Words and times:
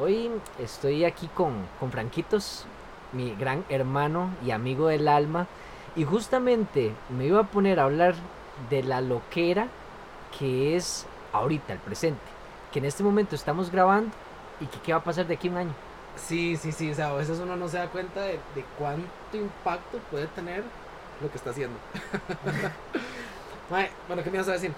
Hoy 0.00 0.30
estoy 0.60 1.04
aquí 1.04 1.28
con, 1.34 1.66
con 1.80 1.90
Franquitos, 1.90 2.64
mi 3.12 3.34
gran 3.34 3.64
hermano 3.68 4.30
y 4.44 4.52
amigo 4.52 4.86
del 4.86 5.08
alma. 5.08 5.48
Y 5.96 6.04
justamente 6.04 6.92
me 7.08 7.26
iba 7.26 7.40
a 7.40 7.44
poner 7.44 7.80
a 7.80 7.84
hablar 7.84 8.14
de 8.70 8.84
la 8.84 9.00
loquera 9.00 9.66
que 10.38 10.76
es 10.76 11.04
ahorita, 11.32 11.72
el 11.72 11.80
presente. 11.80 12.20
Que 12.72 12.78
en 12.78 12.84
este 12.84 13.02
momento 13.02 13.34
estamos 13.34 13.72
grabando 13.72 14.12
y 14.60 14.66
que 14.66 14.80
qué 14.80 14.92
va 14.92 14.98
a 14.98 15.04
pasar 15.04 15.26
de 15.26 15.34
aquí 15.34 15.48
a 15.48 15.50
un 15.50 15.56
año. 15.56 15.74
Sí, 16.14 16.56
sí, 16.56 16.70
sí, 16.70 16.92
o 16.92 16.94
sea, 16.94 17.08
a 17.10 17.14
veces 17.14 17.40
uno 17.40 17.56
no 17.56 17.68
se 17.68 17.78
da 17.78 17.88
cuenta 17.88 18.20
de, 18.22 18.40
de 18.54 18.64
cuánto 18.78 19.36
impacto 19.36 19.98
puede 20.10 20.28
tener 20.28 20.62
lo 21.20 21.30
que 21.30 21.36
está 21.36 21.50
haciendo. 21.50 21.78
Bueno, 23.70 24.24
¿qué 24.24 24.30
me 24.30 24.38
vas 24.38 24.48
a 24.48 24.52
decir? 24.52 24.72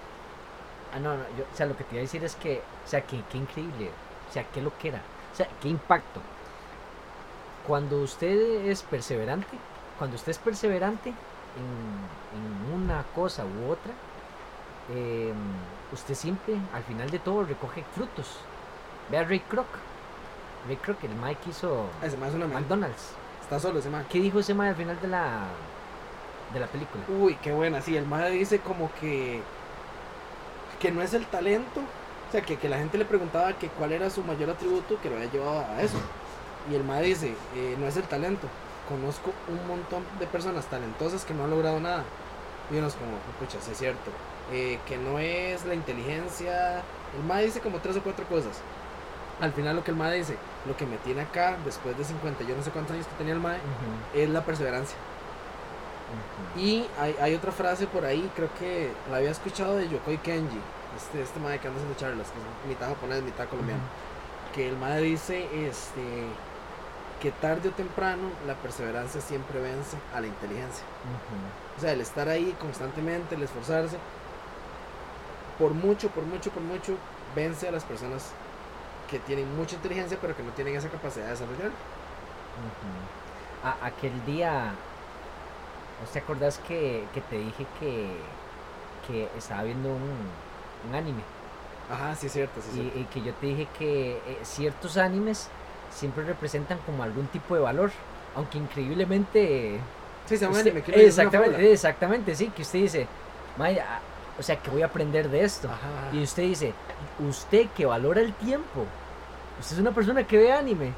Ah, 0.91 0.99
no, 0.99 1.15
no, 1.15 1.23
yo, 1.37 1.45
o 1.49 1.55
sea, 1.55 1.65
lo 1.65 1.77
que 1.77 1.85
te 1.85 1.95
iba 1.95 1.99
a 1.99 2.01
decir 2.01 2.23
es 2.25 2.35
que, 2.35 2.65
o 2.83 2.87
sea, 2.87 3.05
que, 3.07 3.23
qué 3.31 3.37
increíble, 3.37 3.89
o 4.31 4.33
sea, 4.33 4.45
qué 4.45 4.61
loquera, 4.61 5.01
o 5.33 5.35
sea, 5.35 5.45
qué 5.61 5.67
impacto. 5.67 6.21
Cuando 7.67 8.01
usted 8.01 8.65
es 8.65 8.81
perseverante, 8.81 9.57
cuando 9.99 10.15
usted 10.15 10.31
es 10.31 10.37
perseverante 10.37 11.09
en, 11.09 11.15
en 12.37 12.81
una 12.81 13.03
cosa 13.13 13.43
u 13.43 13.69
otra, 13.69 13.91
eh, 14.89 15.33
usted 15.91 16.15
siempre, 16.15 16.55
al 16.73 16.83
final 16.83 17.09
de 17.09 17.19
todo, 17.19 17.43
recoge 17.43 17.83
frutos. 17.93 18.37
Ve 19.09 19.17
a 19.17 19.25
Ray 19.25 19.41
Kroc. 19.41 19.67
Ray 20.65 20.77
Kroc, 20.77 21.03
el 21.03 21.13
Mike 21.15 21.49
hizo 21.49 21.87
Ese 22.01 22.15
mae 22.15 22.29
es 22.29 22.35
una 22.35 22.47
man. 22.47 22.61
McDonald's. 22.61 23.13
Está 23.41 23.59
solo 23.59 23.79
ese 23.79 23.89
mae. 23.89 24.05
¿Qué 24.09 24.19
dijo 24.19 24.39
ese 24.39 24.53
Mike 24.53 24.69
al 24.69 24.75
final 24.75 25.01
de 25.01 25.07
la, 25.09 25.43
de 26.53 26.59
la 26.61 26.67
película? 26.67 27.03
Uy, 27.09 27.35
qué 27.35 27.51
buena, 27.51 27.81
sí, 27.81 27.97
el 27.97 28.05
mae 28.07 28.31
dice 28.31 28.59
como 28.59 28.89
que 28.93 29.41
que 30.79 30.91
no 30.91 31.03
es 31.03 31.13
el 31.13 31.27
talento, 31.27 31.81
o 32.31 32.33
sea, 32.33 32.41
que, 32.43 32.55
que 32.55 32.69
la 32.69 32.77
gente 32.77 32.97
le 32.97 33.03
preguntaba 33.03 33.51
que 33.59 33.67
cuál 33.67 33.91
era 33.91 34.09
su 34.09 34.23
mayor 34.23 34.51
atributo 34.51 34.97
que 35.01 35.09
lo 35.09 35.17
había 35.17 35.29
llevado 35.29 35.65
a 35.65 35.81
eso. 35.81 35.97
Y 36.71 36.75
el 36.75 36.83
mae 36.85 37.03
dice, 37.03 37.35
eh, 37.57 37.75
no 37.77 37.85
es 37.87 37.97
el 37.97 38.03
talento, 38.03 38.47
conozco 38.87 39.33
un 39.49 39.67
montón 39.67 40.05
de 40.17 40.27
personas 40.27 40.63
talentosas 40.67 41.25
que 41.25 41.33
no 41.33 41.43
han 41.43 41.49
logrado 41.49 41.81
nada. 41.81 42.05
Y 42.71 42.77
uno 42.77 42.87
es 42.87 42.93
como, 42.93 43.17
pucha, 43.37 43.59
sí 43.59 43.71
es 43.73 43.77
cierto. 43.79 44.11
Eh, 44.53 44.79
que 44.87 44.97
no 44.97 45.19
es 45.19 45.65
la 45.65 45.75
inteligencia. 45.75 46.77
El 47.17 47.25
mae 47.27 47.47
dice 47.47 47.59
como 47.59 47.79
tres 47.79 47.97
o 47.97 48.01
cuatro 48.01 48.25
cosas. 48.27 48.61
Al 49.41 49.51
final 49.51 49.75
lo 49.75 49.83
que 49.83 49.91
el 49.91 49.97
mae 49.97 50.17
dice, 50.17 50.37
lo 50.65 50.77
que 50.77 50.85
me 50.85 50.95
tiene 50.99 51.23
acá, 51.23 51.57
después 51.65 51.97
de 51.97 52.05
50, 52.05 52.45
yo 52.45 52.55
no 52.55 52.63
sé 52.63 52.71
cuántos 52.71 52.93
años 52.93 53.07
que 53.07 53.15
tenía 53.15 53.33
el 53.33 53.41
mae, 53.41 53.57
es 54.13 54.29
la 54.29 54.45
perseverancia. 54.45 54.95
Y 56.55 56.85
hay, 56.97 57.13
hay 57.19 57.35
otra 57.35 57.51
frase 57.51 57.87
por 57.87 58.05
ahí, 58.05 58.31
creo 58.37 58.47
que 58.57 58.93
la 59.09 59.17
había 59.17 59.31
escuchado 59.31 59.75
de 59.75 59.89
Yokoi 59.89 60.17
Kenji, 60.19 60.61
este, 60.97 61.21
este 61.21 61.39
madre 61.39 61.59
que 61.59 61.67
anda 61.67 61.79
haciendo 61.79 61.97
charlas, 61.99 62.31
que 62.31 62.39
es 62.39 62.45
mitad 62.67 62.89
japonés, 62.89 63.23
mitad 63.23 63.47
colombiano, 63.47 63.83
que 64.53 64.67
el 64.69 64.77
madre 64.77 65.01
dice 65.03 65.67
este, 65.67 66.37
que 67.19 67.31
tarde 67.31 67.69
o 67.69 67.73
temprano 67.73 68.29
la 68.47 68.55
perseverancia 68.55 69.21
siempre 69.21 69.59
vence 69.61 69.97
a 70.13 70.21
la 70.21 70.27
inteligencia. 70.27 70.85
O 71.77 71.81
sea, 71.81 71.93
el 71.93 72.01
estar 72.01 72.29
ahí 72.29 72.55
constantemente, 72.59 73.35
el 73.35 73.43
esforzarse, 73.43 73.97
por 75.57 75.73
mucho, 75.73 76.09
por 76.09 76.25
mucho, 76.25 76.51
por 76.51 76.63
mucho, 76.63 76.97
vence 77.35 77.67
a 77.67 77.71
las 77.71 77.85
personas 77.85 78.35
que 79.07 79.19
tienen 79.19 79.55
mucha 79.55 79.75
inteligencia 79.75 80.17
pero 80.21 80.35
que 80.35 80.43
no 80.43 80.53
tienen 80.53 80.75
esa 80.75 80.89
capacidad 80.89 81.25
de 81.25 81.31
desarrollar. 81.31 81.71
A- 83.61 83.77
aquel 83.85 84.23
día, 84.25 84.79
¿no 85.99 86.07
te 86.11 86.19
acordás 86.19 86.59
que, 86.59 87.09
que 87.13 87.21
te 87.21 87.37
dije 87.37 87.67
que, 87.79 88.33
que 89.07 89.31
estaba 89.37 89.63
viendo 89.63 89.89
un, 89.89 90.41
un 90.89 90.95
anime? 90.95 91.21
Ajá, 91.91 92.15
sí 92.15 92.27
es 92.27 92.33
cierto, 92.33 92.61
sí 92.61 92.69
Y, 92.71 92.81
cierto. 92.81 92.99
y 92.99 93.03
que 93.05 93.21
yo 93.21 93.33
te 93.33 93.45
dije 93.47 93.67
que 93.77 94.11
eh, 94.17 94.39
ciertos 94.43 94.97
animes 94.97 95.47
siempre 95.93 96.23
representan 96.23 96.77
como 96.85 97.03
algún 97.03 97.27
tipo 97.27 97.53
de 97.55 97.61
valor, 97.61 97.91
aunque 98.35 98.57
increíblemente... 98.57 99.79
Sí, 100.25 100.37
se 100.37 100.47
usted- 100.47 100.61
anime, 100.71 100.83
una 100.87 100.97
exactamente, 100.97 101.71
exactamente, 101.73 102.35
sí, 102.35 102.47
que 102.55 102.61
usted 102.61 102.79
dice, 102.79 103.07
"May, 103.57 103.77
ah, 103.79 103.99
o 104.39 104.43
sea, 104.43 104.55
que 104.55 104.69
voy 104.69 104.81
a 104.81 104.85
aprender 104.85 105.29
de 105.29 105.43
esto. 105.43 105.67
Ajá. 105.67 106.15
Y 106.15 106.23
usted 106.23 106.43
dice, 106.43 106.73
usted 107.19 107.67
que 107.75 107.85
valora 107.85 108.21
el 108.21 108.33
tiempo, 108.33 108.85
usted 109.59 109.75
es 109.75 109.81
una 109.81 109.91
persona 109.91 110.23
que 110.25 110.37
ve 110.37 110.53
anime. 110.53 110.93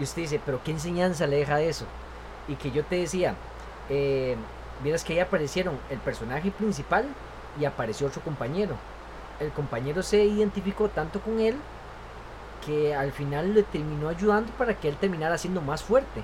Y 0.00 0.04
usted 0.04 0.22
dice, 0.22 0.40
pero 0.44 0.60
¿qué 0.64 0.70
enseñanza 0.70 1.26
le 1.26 1.36
deja 1.36 1.60
eso? 1.60 1.84
Y 2.48 2.54
que 2.54 2.70
yo 2.70 2.82
te 2.84 2.96
decía, 2.96 3.34
eh, 3.90 4.36
vieras 4.82 5.04
que 5.04 5.12
ahí 5.12 5.20
aparecieron 5.20 5.78
el 5.90 5.98
personaje 5.98 6.50
principal 6.50 7.04
y 7.60 7.66
apareció 7.66 8.06
otro 8.06 8.22
compañero. 8.22 8.76
El 9.42 9.52
compañero 9.52 10.02
se 10.02 10.24
identificó 10.24 10.88
tanto 10.88 11.20
con 11.20 11.40
él 11.40 11.56
que 12.64 12.94
al 12.94 13.12
final 13.12 13.54
le 13.54 13.62
terminó 13.64 14.08
ayudando 14.08 14.52
para 14.52 14.74
que 14.74 14.88
él 14.88 14.96
terminara 14.96 15.36
siendo 15.38 15.60
más 15.60 15.82
fuerte. 15.82 16.22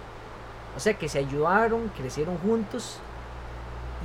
O 0.77 0.81
sea 0.81 0.95
que 0.95 1.09
se 1.09 1.19
ayudaron, 1.19 1.89
crecieron 1.97 2.39
juntos 2.39 3.01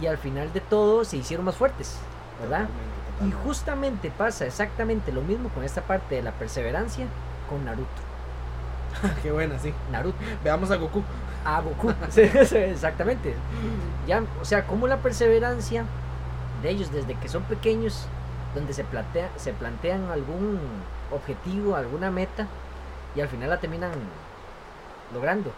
y 0.02 0.08
al 0.08 0.18
final 0.18 0.52
de 0.52 0.62
todo 0.62 1.06
se 1.06 1.18
hicieron 1.18 1.46
más 1.46 1.56
fuertes, 1.56 2.00
¿verdad? 2.40 2.70
Totalmente, 2.70 3.02
Y 3.20 3.32
totalmente. 3.32 3.36
justamente 3.36 4.10
justamente 4.10 4.12
pasa 4.12 4.46
exactamente 4.46 5.12
lo 5.12 5.22
mismo 5.22 5.50
con 5.50 5.64
esta 5.64 5.82
parte 5.84 6.16
de 6.16 6.24
la 6.24 6.32
perseverancia 6.32 7.06
con 7.50 7.64
Naruto. 7.66 8.02
Qué 9.22 9.32
buena, 9.32 9.60
sí. 9.60 9.74
Naruto, 9.92 10.18
Veamos 10.44 10.72
a 10.72 10.78
Goku. 10.78 11.04
a 11.46 11.62
Goku. 11.62 11.94
Sí, 12.10 12.28
sí, 12.46 12.58
exactamente. 12.58 13.36
Ya, 14.08 14.24
o 14.42 14.46
sea, 14.46 14.66
como 14.66 14.88
la 14.88 14.98
perseverancia 14.98 15.86
de 16.64 16.70
ellos 16.72 16.92
desde 16.92 17.16
que 17.16 17.30
son 17.30 17.44
pequeños, 17.44 18.08
donde 18.54 18.74
se, 18.74 18.84
plantea, 18.84 19.30
se 19.38 19.54
plantean 19.54 20.10
algún 20.12 20.60
objetivo, 21.12 21.76
alguna 21.76 22.12
meta, 22.12 22.48
y 23.16 23.22
al 23.22 23.28
final 23.28 23.50
la 23.50 23.60
terminan 23.60 23.92
logrando. 25.14 25.52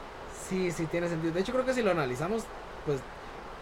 Sí, 0.47 0.71
sí, 0.71 0.85
tiene 0.85 1.09
sentido. 1.09 1.33
De 1.33 1.41
hecho, 1.41 1.53
creo 1.53 1.65
que 1.65 1.73
si 1.73 1.81
lo 1.81 1.91
analizamos, 1.91 2.43
pues 2.85 2.99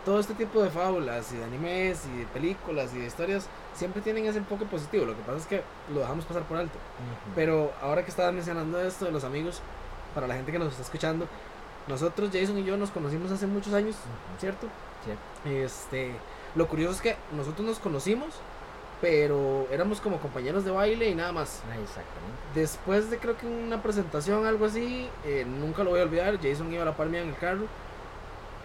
todo 0.05 0.19
este 0.19 0.33
tipo 0.33 0.61
de 0.61 0.69
fábulas 0.69 1.31
y 1.31 1.37
de 1.37 1.45
animes 1.45 2.05
y 2.13 2.19
de 2.19 2.25
películas 2.25 2.93
y 2.93 2.99
de 2.99 3.05
historias 3.05 3.47
siempre 3.73 4.01
tienen 4.01 4.25
ese 4.25 4.39
enfoque 4.39 4.65
positivo. 4.65 5.05
Lo 5.05 5.15
que 5.15 5.21
pasa 5.21 5.37
es 5.37 5.45
que 5.45 5.61
lo 5.93 6.01
dejamos 6.01 6.25
pasar 6.25 6.43
por 6.43 6.57
alto. 6.57 6.77
Pero 7.35 7.71
ahora 7.81 8.03
que 8.03 8.09
estabas 8.09 8.33
mencionando 8.33 8.81
esto 8.81 9.05
de 9.05 9.11
los 9.11 9.23
amigos, 9.23 9.61
para 10.13 10.27
la 10.27 10.35
gente 10.35 10.51
que 10.51 10.59
nos 10.59 10.69
está 10.69 10.83
escuchando, 10.83 11.27
nosotros, 11.87 12.29
Jason 12.33 12.57
y 12.57 12.63
yo, 12.63 12.77
nos 12.77 12.91
conocimos 12.91 13.31
hace 13.31 13.47
muchos 13.47 13.73
años. 13.73 13.95
Cierto. 14.39 14.67
Este, 15.45 16.15
lo 16.55 16.67
curioso 16.67 16.95
es 16.95 17.01
que 17.01 17.15
nosotros 17.35 17.67
nos 17.67 17.79
conocimos, 17.79 18.29
pero 19.03 19.67
éramos 19.69 19.99
como 19.99 20.17
compañeros 20.17 20.63
de 20.63 20.71
baile 20.71 21.09
y 21.09 21.13
nada 21.13 21.33
más. 21.33 21.61
Ah, 21.69 21.75
exactamente. 21.77 22.39
Después 22.55 23.09
de 23.09 23.17
creo 23.17 23.35
que 23.37 23.45
una 23.45 23.83
presentación, 23.83 24.45
algo 24.45 24.65
así, 24.65 25.09
eh, 25.25 25.45
nunca 25.45 25.83
lo 25.83 25.89
voy 25.89 25.99
a 25.99 26.03
olvidar, 26.03 26.39
Jason 26.41 26.71
iba 26.71 26.83
a 26.83 26.85
la 26.85 26.95
par 26.95 27.07
mía 27.09 27.21
en 27.21 27.27
el 27.27 27.35
carro 27.35 27.65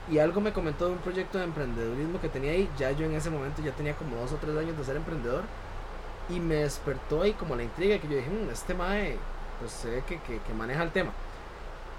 y 0.08 0.18
algo 0.20 0.40
me 0.40 0.52
comentó 0.52 0.86
de 0.86 0.92
un 0.92 0.98
proyecto 0.98 1.38
de 1.38 1.44
emprendedurismo 1.44 2.20
que 2.20 2.28
tenía 2.28 2.52
ahí, 2.52 2.70
ya 2.78 2.92
yo 2.92 3.04
en 3.06 3.14
ese 3.14 3.30
momento 3.30 3.62
ya 3.62 3.72
tenía 3.72 3.94
como 3.96 4.14
dos 4.14 4.30
o 4.32 4.36
tres 4.36 4.56
años 4.56 4.78
de 4.78 4.84
ser 4.84 4.94
emprendedor 4.94 5.42
y 6.28 6.38
me 6.38 6.54
despertó 6.54 7.22
ahí 7.22 7.32
como 7.32 7.56
la 7.56 7.64
intriga 7.64 7.98
que 7.98 8.06
yo 8.06 8.14
dije, 8.16 8.30
"Mm, 8.30 8.48
este 8.50 8.74
mae 8.74 9.16
pues 9.58 9.72
se 9.72 9.90
ve 9.90 10.04
que, 10.06 10.20
que- 10.20 10.38
que 10.38 10.54
maneja 10.54 10.84
el 10.84 10.92
tema. 10.92 11.10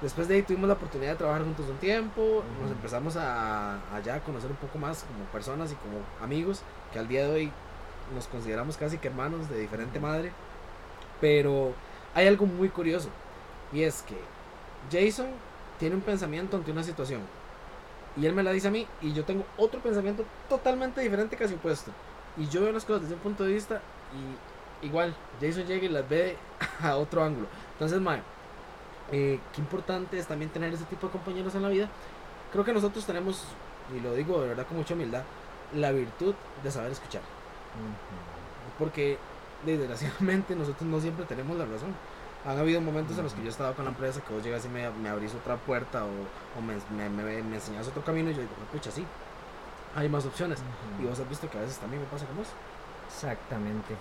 Después 0.01 0.29
de 0.29 0.35
ahí 0.35 0.44
tuvimos 0.44 0.69
la 0.69 0.75
oportunidad 0.75 1.11
de 1.11 1.17
trabajar 1.17 1.44
juntos 1.44 1.66
un 1.69 1.75
tiempo, 1.75 2.41
nos 2.61 2.72
empezamos 2.72 3.17
a, 3.17 3.73
a 3.94 3.99
ya 4.01 4.22
conocer 4.22 4.49
un 4.49 4.55
poco 4.55 4.78
más 4.79 5.03
como 5.03 5.25
personas 5.25 5.73
y 5.73 5.75
como 5.75 5.97
amigos, 6.23 6.61
que 6.94 6.99
al 6.99 7.09
día 7.09 7.25
de 7.28 7.33
hoy 7.33 7.51
nos 8.14 8.28
consideramos 8.28 8.78
casi 8.78 8.97
que 8.97 9.08
hermanos 9.08 9.50
de 9.50 9.59
diferente 9.59 10.00
madre. 10.00 10.31
Pero 11.22 11.74
hay 12.14 12.28
algo 12.28 12.46
muy 12.46 12.70
curioso 12.70 13.09
y 13.74 13.84
es 13.84 14.03
que 14.03 14.18
Jason 14.92 15.28
tiene 15.78 15.96
un 15.96 16.02
pensamiento 16.02 16.58
ante 16.58 16.72
una 16.72 16.84
situación 16.84 17.22
y 18.18 18.25
él 18.25 18.34
me 18.34 18.44
la 18.44 18.52
dice 18.52 18.68
a 18.68 18.72
mí 18.72 18.88
y 19.02 19.14
yo 19.14 19.24
tengo 19.24 19.46
otro 19.58 19.80
pensamiento 19.81 20.25
totalmente 20.47 21.02
diferente, 21.02 21.38
casi 21.38 21.53
opuesto. 21.53 21.92
Y 22.38 22.47
yo 22.47 22.62
veo 22.62 22.72
las 22.72 22.86
cosas 22.86 23.03
desde 23.03 23.16
un 23.16 23.22
punto 23.22 23.44
de 23.44 23.53
vista 23.53 23.81
y 24.81 24.86
igual 24.86 25.16
Jason 25.41 25.66
llega 25.66 25.86
y 25.86 25.90
las 25.90 26.08
ve 26.08 26.38
a 26.81 26.96
otro 26.97 27.24
ángulo. 27.24 27.47
Entonces, 27.74 28.00
mae, 28.00 28.22
eh, 29.12 29.40
qué 29.53 29.62
importante 29.62 30.17
es 30.17 30.28
también 30.28 30.52
tener 30.52 30.73
ese 30.73 30.85
tipo 30.85 31.08
de 31.08 31.14
compañeros 31.14 31.55
en 31.55 31.64
la 31.64 31.70
vida. 31.70 31.90
Creo 32.52 32.66
que 32.66 32.73
nosotros 32.73 33.05
tenemos, 33.05 33.44
y 33.96 34.00
lo 34.00 34.14
digo 34.14 34.41
de 34.41 34.50
verdad 34.50 34.67
con 34.67 34.78
mucha 34.78 34.96
humildad, 34.96 35.23
la 35.73 35.91
virtud 35.91 36.34
de 36.64 36.72
saber 36.72 36.91
escuchar. 36.91 37.22
Porque 38.77 39.17
desgraciadamente 39.66 40.55
nosotros 40.55 40.83
no 40.83 40.99
siempre 40.99 41.25
tenemos 41.25 41.57
la 41.57 41.66
razón. 41.66 41.93
Han 42.45 42.57
habido 42.57 42.79
momentos 42.79 43.17
en 43.17 43.23
los 43.23 43.33
que 43.33 43.41
yo 43.41 43.47
he 43.47 43.51
estado 43.51 43.73
con 43.75 43.83
la 43.85 43.91
empresa 43.91 44.21
que 44.21 44.33
vos 44.33 44.43
llegas 44.43 44.63
y 44.66 44.69
me, 44.69 44.89
me 44.91 45.09
abrís 45.09 45.35
otra 45.35 45.57
puerta 45.57 46.05
o, 46.05 46.07
o 46.07 46.61
me, 46.61 46.75
me, 46.95 47.09
me, 47.09 47.43
me 47.43 47.55
enseñas 47.55 47.87
otro 47.87 48.01
camino 48.01 48.31
y 48.31 48.33
yo 48.33 48.41
digo, 48.41 48.53
pucha, 48.71 48.91
sí, 48.91 49.05
hay 49.95 50.07
más 50.07 50.25
opciones. 50.25 50.59
Y 51.01 51.05
vos 51.05 51.19
has 51.19 51.27
visto 51.27 51.49
que 51.49 51.57
a 51.57 51.61
veces 51.61 51.77
también 51.77 52.01
me 52.01 52.07
pasa 52.07 52.25
con 52.25 52.37
vos. 52.37 52.47
Exactamente. 53.07 53.95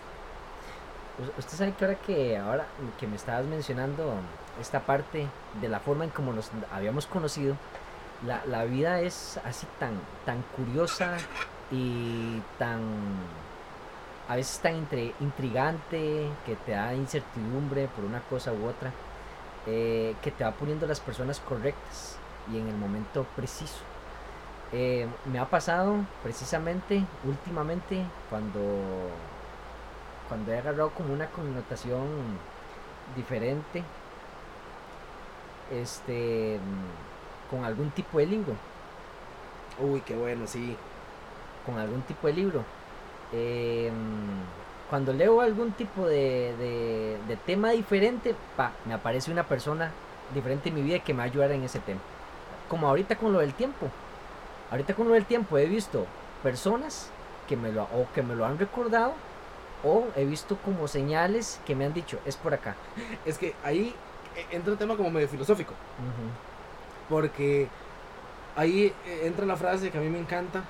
Usted 1.37 1.57
sabe 1.57 1.73
que 1.73 1.85
ahora 1.85 1.97
que 1.97 2.39
ahora 2.39 2.67
que 3.01 3.09
me 3.09 3.17
estabas 3.17 3.45
mencionando 3.47 4.15
esta 4.61 4.81
parte 4.81 5.27
de 5.61 5.69
la 5.69 5.81
forma 5.81 6.05
en 6.05 6.11
como 6.11 6.33
nos 6.33 6.51
habíamos 6.73 7.07
conocido, 7.07 7.57
la, 8.25 8.45
la 8.47 8.65
vida 8.65 9.01
es 9.01 9.41
así 9.45 9.67
tan, 9.81 9.95
tan 10.25 10.43
curiosa 10.57 11.17
y 11.73 12.41
tan 12.57 12.81
a 14.29 14.37
veces 14.37 14.61
tan 14.61 14.75
entre- 14.75 15.15
intrigante 15.21 16.29
que 16.47 16.57
te 16.57 16.73
da 16.73 16.95
incertidumbre 16.95 17.89
por 17.89 18.05
una 18.05 18.21
cosa 18.23 18.53
u 18.53 18.67
otra. 18.67 18.93
eh, 19.67 20.17
que 20.23 20.31
te 20.31 20.45
va 20.45 20.53
poniendo 20.53 20.87
las 20.87 21.01
personas 21.01 21.41
correctas 21.41 22.17
y 22.53 22.59
en 22.59 22.69
el 22.69 22.77
momento 22.77 23.27
preciso. 23.37 23.85
Eh, 24.73 25.07
me 25.27 25.39
ha 25.39 25.47
pasado 25.51 25.97
precisamente 26.23 27.05
últimamente 27.25 28.05
cuando, 28.31 28.61
cuando 30.29 30.53
he 30.53 30.59
agarrado 30.59 30.91
como 30.91 31.13
una 31.15 31.27
connotación 31.29 32.07
diferente 33.17 33.85
este 35.71 36.59
con 37.51 37.65
algún 37.65 37.91
tipo 37.91 38.19
de 38.19 38.27
libro 38.27 38.55
Uy, 39.81 40.01
qué 40.01 40.17
bueno, 40.17 40.47
sí. 40.47 40.77
con 41.65 41.79
algún 41.79 42.03
tipo 42.03 42.27
de 42.27 42.33
libro 42.33 42.65
Em, 43.33 43.93
cuando 44.91 45.13
leo 45.13 45.41
algún 45.41 45.73
tipo 45.73 46.07
de, 46.07 46.55
de- 46.59 47.19
de 47.29 47.37
tema 47.37 47.71
diferente 47.71 48.35
pa, 48.57 48.73
me 48.87 48.95
aparece 48.95 49.31
una 49.31 49.43
persona 49.45 49.91
diferente 50.35 50.69
en 50.71 50.75
mi 50.77 50.83
vida 50.83 50.99
que 51.01 51.13
me 51.13 51.19
va 51.19 51.25
a 51.25 51.27
ayudar 51.27 51.53
en 51.53 51.63
ese 51.65 51.79
tema. 51.81 52.01
Como 52.69 52.89
ahorita 52.89 53.17
con 53.17 53.33
lo 53.33 53.41
del 53.41 53.53
tiempo. 53.55 53.89
Ahorita 54.71 54.95
con 54.95 55.09
lo 55.09 55.15
del 55.15 55.25
tiempo 55.25 55.57
he 55.59 55.67
visto 55.67 56.07
personas 56.43 57.11
que 57.49 57.57
me 57.57 57.73
lo 57.73 57.85
o 57.85 58.07
que 58.15 58.23
me 58.23 58.35
lo 58.35 58.45
han 58.45 58.59
recordado 58.59 59.13
o 59.83 60.05
he 60.17 60.25
visto 60.27 60.57
como 60.65 60.87
señales 60.89 61.61
que 61.67 61.75
me 61.75 61.85
han 61.87 61.95
dicho 61.95 62.19
es 62.27 62.37
por 62.37 62.53
acá 62.53 62.75
Es 63.25 63.39
que 63.39 63.55
ahí 63.65 63.95
eh, 64.37 64.47
entra 64.51 64.73
un 64.73 64.79
tema 64.79 64.97
como 64.97 65.11
medio 65.11 65.29
filosófico. 65.29 65.73
Porque 67.09 67.69
ahí 68.57 68.93
eh, 69.07 69.21
entra 69.25 69.47
la 69.47 69.57
frase 69.57 69.91
que 69.91 69.99
a 69.99 70.01
mí 70.01 70.09
me 70.11 70.19
encanta, 70.19 70.63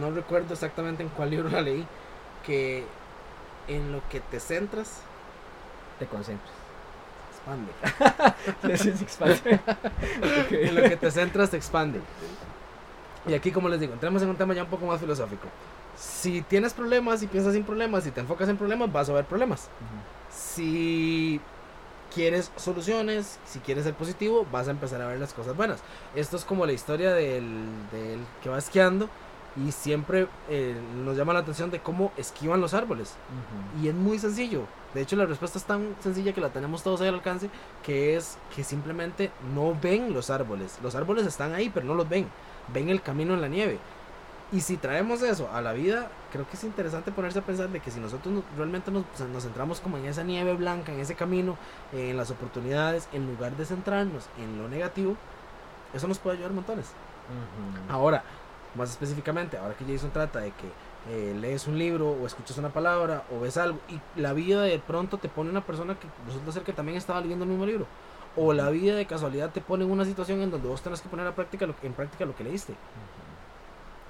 no 0.00 0.10
recuerdo 0.10 0.54
exactamente 0.54 1.02
en 1.02 1.08
cuál 1.10 1.30
libro 1.30 1.48
la 1.48 1.60
leí, 1.60 1.86
que 2.44 2.84
en 3.68 3.92
lo 3.92 4.06
que 4.08 4.20
te 4.20 4.40
centras, 4.40 5.00
te 5.98 6.06
concentras 6.06 6.64
expande. 7.44 7.72
En 10.50 10.74
lo 10.74 10.82
que 10.82 10.96
te 10.96 11.10
centras 11.10 11.50
te 11.50 11.56
expande. 11.56 12.00
Y 13.26 13.34
aquí, 13.34 13.50
como 13.52 13.68
les 13.68 13.80
digo, 13.80 13.92
entramos 13.92 14.22
en 14.22 14.28
un 14.28 14.36
tema 14.36 14.54
ya 14.54 14.64
un 14.64 14.70
poco 14.70 14.86
más 14.86 15.00
filosófico. 15.00 15.48
Si 15.96 16.42
tienes 16.42 16.74
problemas 16.74 17.22
y 17.22 17.26
piensas 17.26 17.54
en 17.54 17.64
problemas 17.64 18.06
y 18.06 18.10
te 18.10 18.20
enfocas 18.20 18.48
en 18.48 18.56
problemas, 18.56 18.92
vas 18.92 19.08
a 19.08 19.12
ver 19.12 19.24
problemas. 19.24 19.68
Si 20.30 21.40
quieres 22.12 22.50
soluciones, 22.56 23.38
si 23.46 23.60
quieres 23.60 23.84
ser 23.84 23.94
positivo, 23.94 24.46
vas 24.50 24.68
a 24.68 24.72
empezar 24.72 25.00
a 25.00 25.06
ver 25.06 25.18
las 25.18 25.32
cosas 25.32 25.56
buenas. 25.56 25.80
Esto 26.14 26.36
es 26.36 26.44
como 26.44 26.66
la 26.66 26.72
historia 26.72 27.14
del, 27.14 27.64
del 27.92 28.20
que 28.42 28.50
va 28.50 28.58
esquiando 28.58 29.08
y 29.56 29.70
siempre 29.72 30.26
eh, 30.48 30.76
nos 31.04 31.16
llama 31.16 31.32
la 31.32 31.40
atención 31.40 31.70
de 31.70 31.80
cómo 31.80 32.12
esquivan 32.16 32.60
los 32.60 32.74
árboles. 32.74 33.14
Ujú. 33.76 33.84
Y 33.84 33.88
es 33.88 33.94
muy 33.94 34.18
sencillo. 34.18 34.62
De 34.94 35.00
hecho, 35.02 35.16
la 35.16 35.26
respuesta 35.26 35.58
es 35.58 35.64
tan 35.64 35.94
sencilla 36.00 36.32
que 36.32 36.40
la 36.40 36.50
tenemos 36.50 36.82
todos 36.82 37.00
ahí 37.00 37.08
al 37.08 37.14
alcance, 37.14 37.50
que 37.82 38.16
es 38.16 38.38
que 38.54 38.62
simplemente 38.64 39.30
no 39.54 39.76
ven 39.80 40.12
los 40.12 40.30
árboles. 40.30 40.78
Los 40.82 40.94
árboles 40.94 41.26
están 41.26 41.52
ahí, 41.54 41.70
pero 41.72 41.86
no 41.86 41.94
los 41.94 42.08
ven. 42.08 42.28
Ven 42.72 42.88
el 42.88 43.02
camino 43.02 43.34
en 43.34 43.40
la 43.40 43.48
nieve. 43.48 43.78
Y 44.52 44.60
si 44.60 44.76
traemos 44.76 45.22
eso 45.22 45.48
a 45.52 45.60
la 45.60 45.72
vida, 45.72 46.08
creo 46.30 46.46
que 46.48 46.56
es 46.56 46.62
interesante 46.64 47.10
ponerse 47.10 47.40
a 47.40 47.42
pensar 47.42 47.70
de 47.70 47.80
que 47.80 47.90
si 47.90 47.98
nosotros 47.98 48.32
nos- 48.34 48.44
realmente 48.56 48.90
nos, 48.92 49.04
nos 49.32 49.42
centramos 49.42 49.80
como 49.80 49.96
en 49.98 50.04
esa 50.04 50.22
nieve 50.22 50.54
blanca, 50.54 50.92
en 50.92 51.00
ese 51.00 51.14
camino, 51.16 51.56
eh, 51.92 52.10
en 52.10 52.16
las 52.16 52.30
oportunidades, 52.30 53.08
en 53.12 53.26
lugar 53.26 53.56
de 53.56 53.64
centrarnos 53.64 54.26
en 54.38 54.58
lo 54.58 54.68
negativo, 54.68 55.16
eso 55.92 56.06
nos 56.06 56.18
puede 56.18 56.36
ayudar 56.36 56.52
montones. 56.52 56.86
Ujú. 56.86 57.92
Ahora, 57.92 58.22
más 58.74 58.90
específicamente, 58.90 59.56
ahora 59.56 59.74
que 59.74 59.84
Jason 59.84 60.10
trata 60.10 60.40
de 60.40 60.50
que 60.52 60.70
eh, 61.10 61.34
lees 61.38 61.66
un 61.66 61.78
libro 61.78 62.10
o 62.10 62.26
escuchas 62.26 62.56
una 62.56 62.70
palabra 62.70 63.24
o 63.30 63.40
ves 63.40 63.58
algo 63.58 63.78
y 63.88 64.00
la 64.18 64.32
vida 64.32 64.62
de 64.62 64.78
pronto 64.78 65.18
te 65.18 65.28
pone 65.28 65.50
una 65.50 65.60
persona 65.60 65.98
que 65.98 66.06
resulta 66.26 66.52
ser 66.52 66.62
que 66.62 66.72
también 66.72 66.96
estaba 66.96 67.20
leyendo 67.20 67.44
el 67.44 67.50
mismo 67.50 67.66
libro. 67.66 67.86
O 68.36 68.52
la 68.52 68.70
vida 68.70 68.96
de 68.96 69.06
casualidad 69.06 69.50
te 69.50 69.60
pone 69.60 69.84
en 69.84 69.90
una 69.90 70.04
situación 70.04 70.40
en 70.40 70.50
donde 70.50 70.66
vos 70.66 70.82
tenés 70.82 71.00
que 71.00 71.08
poner 71.08 71.26
a 71.26 71.34
práctica 71.34 71.66
lo, 71.66 71.74
en 71.82 71.92
práctica 71.92 72.24
lo 72.24 72.34
que 72.34 72.42
leíste. 72.42 72.74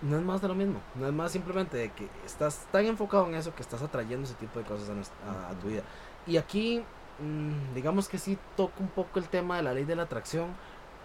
No 0.02 0.16
es 0.16 0.22
más 0.22 0.40
de 0.40 0.48
lo 0.48 0.54
mismo. 0.54 0.80
No 0.94 1.06
es 1.06 1.12
más 1.12 1.32
simplemente 1.32 1.76
de 1.76 1.90
que 1.90 2.08
estás 2.24 2.66
tan 2.70 2.86
enfocado 2.86 3.26
en 3.26 3.34
eso 3.34 3.54
que 3.54 3.62
estás 3.62 3.82
atrayendo 3.82 4.24
ese 4.24 4.34
tipo 4.34 4.58
de 4.58 4.64
cosas 4.64 4.88
a, 4.88 5.60
tu 5.60 5.68
vida. 5.68 5.82
Y 6.26 6.36
aquí, 6.36 6.82
mm, 7.18 7.74
digamos 7.74 8.08
que 8.08 8.18
sí 8.18 8.38
toca 8.56 8.74
un 8.80 8.88
poco 8.88 9.18
el 9.18 9.28
tema 9.28 9.56
de 9.56 9.62
la 9.62 9.74
ley 9.74 9.84
de 9.84 9.96
la 9.96 10.04
atracción, 10.04 10.48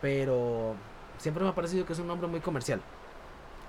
pero 0.01 0.75
siempre 1.17 1.43
me 1.43 1.49
ha 1.49 1.55
parecido 1.55 1.85
que 1.85 1.93
es 1.93 1.99
un 1.99 2.07
nombre 2.07 2.27
muy 2.27 2.39
comercial. 2.39 2.81